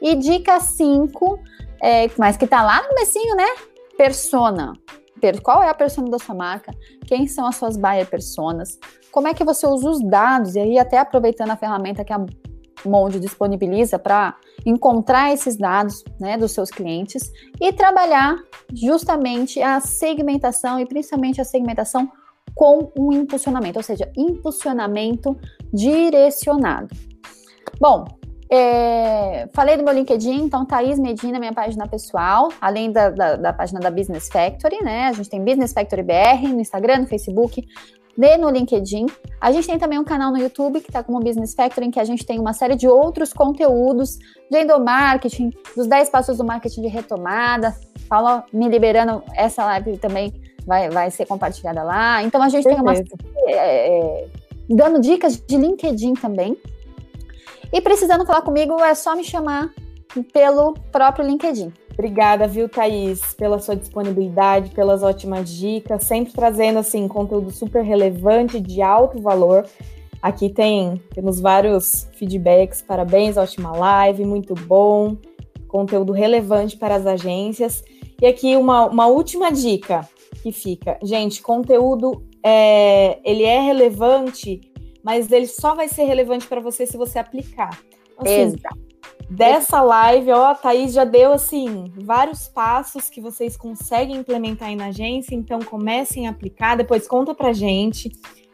[0.00, 1.38] E dica 5,
[1.82, 3.48] é, mas que está lá no comecinho, né?
[3.96, 4.72] Persona.
[5.42, 6.72] Qual é a persona da sua marca?
[7.06, 8.78] Quem são as suas buyer personas?
[9.10, 10.54] Como é que você usa os dados?
[10.54, 12.18] E aí, até aproveitando a ferramenta que a
[12.86, 17.30] Monde disponibiliza para encontrar esses dados né, dos seus clientes
[17.60, 18.36] e trabalhar
[18.72, 22.10] justamente a segmentação e principalmente a segmentação
[22.54, 25.36] com um impulsionamento, ou seja, impulsionamento
[25.72, 26.88] direcionado.
[27.78, 28.06] Bom,
[28.50, 33.52] é, falei do meu LinkedIn, então Thaís Medina, minha página pessoal, além da, da, da,
[33.52, 35.08] página da Business Factory, né?
[35.08, 37.66] A gente tem Business Factory BR no Instagram, no Facebook,
[38.18, 39.06] e no LinkedIn.
[39.40, 42.00] A gente tem também um canal no YouTube que está como Business Factory, em que
[42.00, 44.18] a gente tem uma série de outros conteúdos
[44.50, 47.76] de endomarketing, dos 10 passos do marketing de retomada.
[48.08, 50.32] Fala me liberando essa live também
[50.66, 52.22] vai, vai ser compartilhada lá.
[52.22, 53.16] Então a gente Perfeito.
[53.16, 53.50] tem uma.
[53.50, 54.28] É, é,
[54.68, 56.56] dando dicas de LinkedIn também.
[57.72, 59.72] E precisando falar comigo, é só me chamar
[60.22, 61.72] pelo próprio LinkedIn.
[61.92, 68.60] Obrigada, viu, Thaís, pela sua disponibilidade, pelas ótimas dicas, sempre trazendo assim conteúdo super relevante,
[68.60, 69.66] de alto valor.
[70.20, 75.16] Aqui tem temos vários feedbacks, parabéns, ótima live, muito bom,
[75.68, 77.82] conteúdo relevante para as agências.
[78.20, 80.06] E aqui uma, uma última dica
[80.42, 84.60] que fica, gente, conteúdo é, ele é relevante
[85.06, 87.80] mas ele só vai ser relevante para você se você aplicar.
[88.18, 88.85] Assim, Exato.
[89.28, 94.76] Dessa live, ó, a Thaís já deu assim vários passos que vocês conseguem implementar aí
[94.76, 98.10] na agência, então comecem a aplicar, depois conta pra gente,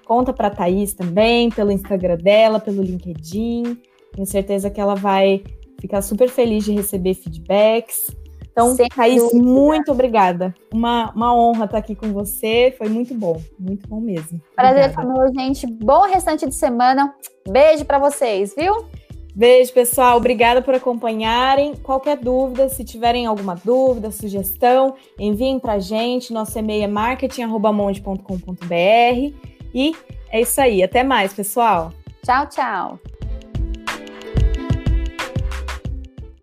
[0.07, 3.79] conta pra Thaís também, pelo Instagram dela, pelo LinkedIn.
[4.13, 5.43] Tenho certeza que ela vai
[5.81, 8.11] ficar super feliz de receber feedbacks.
[8.53, 9.43] Então, Sem Thaís, dúvida.
[9.43, 10.55] muito obrigada.
[10.73, 12.75] Uma, uma honra estar aqui com você.
[12.77, 14.41] Foi muito bom, muito bom mesmo.
[14.55, 15.67] Prazer, família, gente.
[15.67, 17.15] Bom restante de semana.
[17.49, 18.85] Beijo para vocês, viu?
[19.35, 20.19] Beijo, pessoal.
[20.19, 21.75] Obrigada por acompanharem.
[21.77, 26.33] Qualquer dúvida, se tiverem alguma dúvida, sugestão, enviem para a gente.
[26.33, 29.35] Nosso e-mail é marketing.monte.com.br.
[29.75, 29.97] E
[30.31, 30.83] é isso aí.
[30.83, 31.93] Até mais, pessoal.
[32.23, 32.99] Tchau, tchau.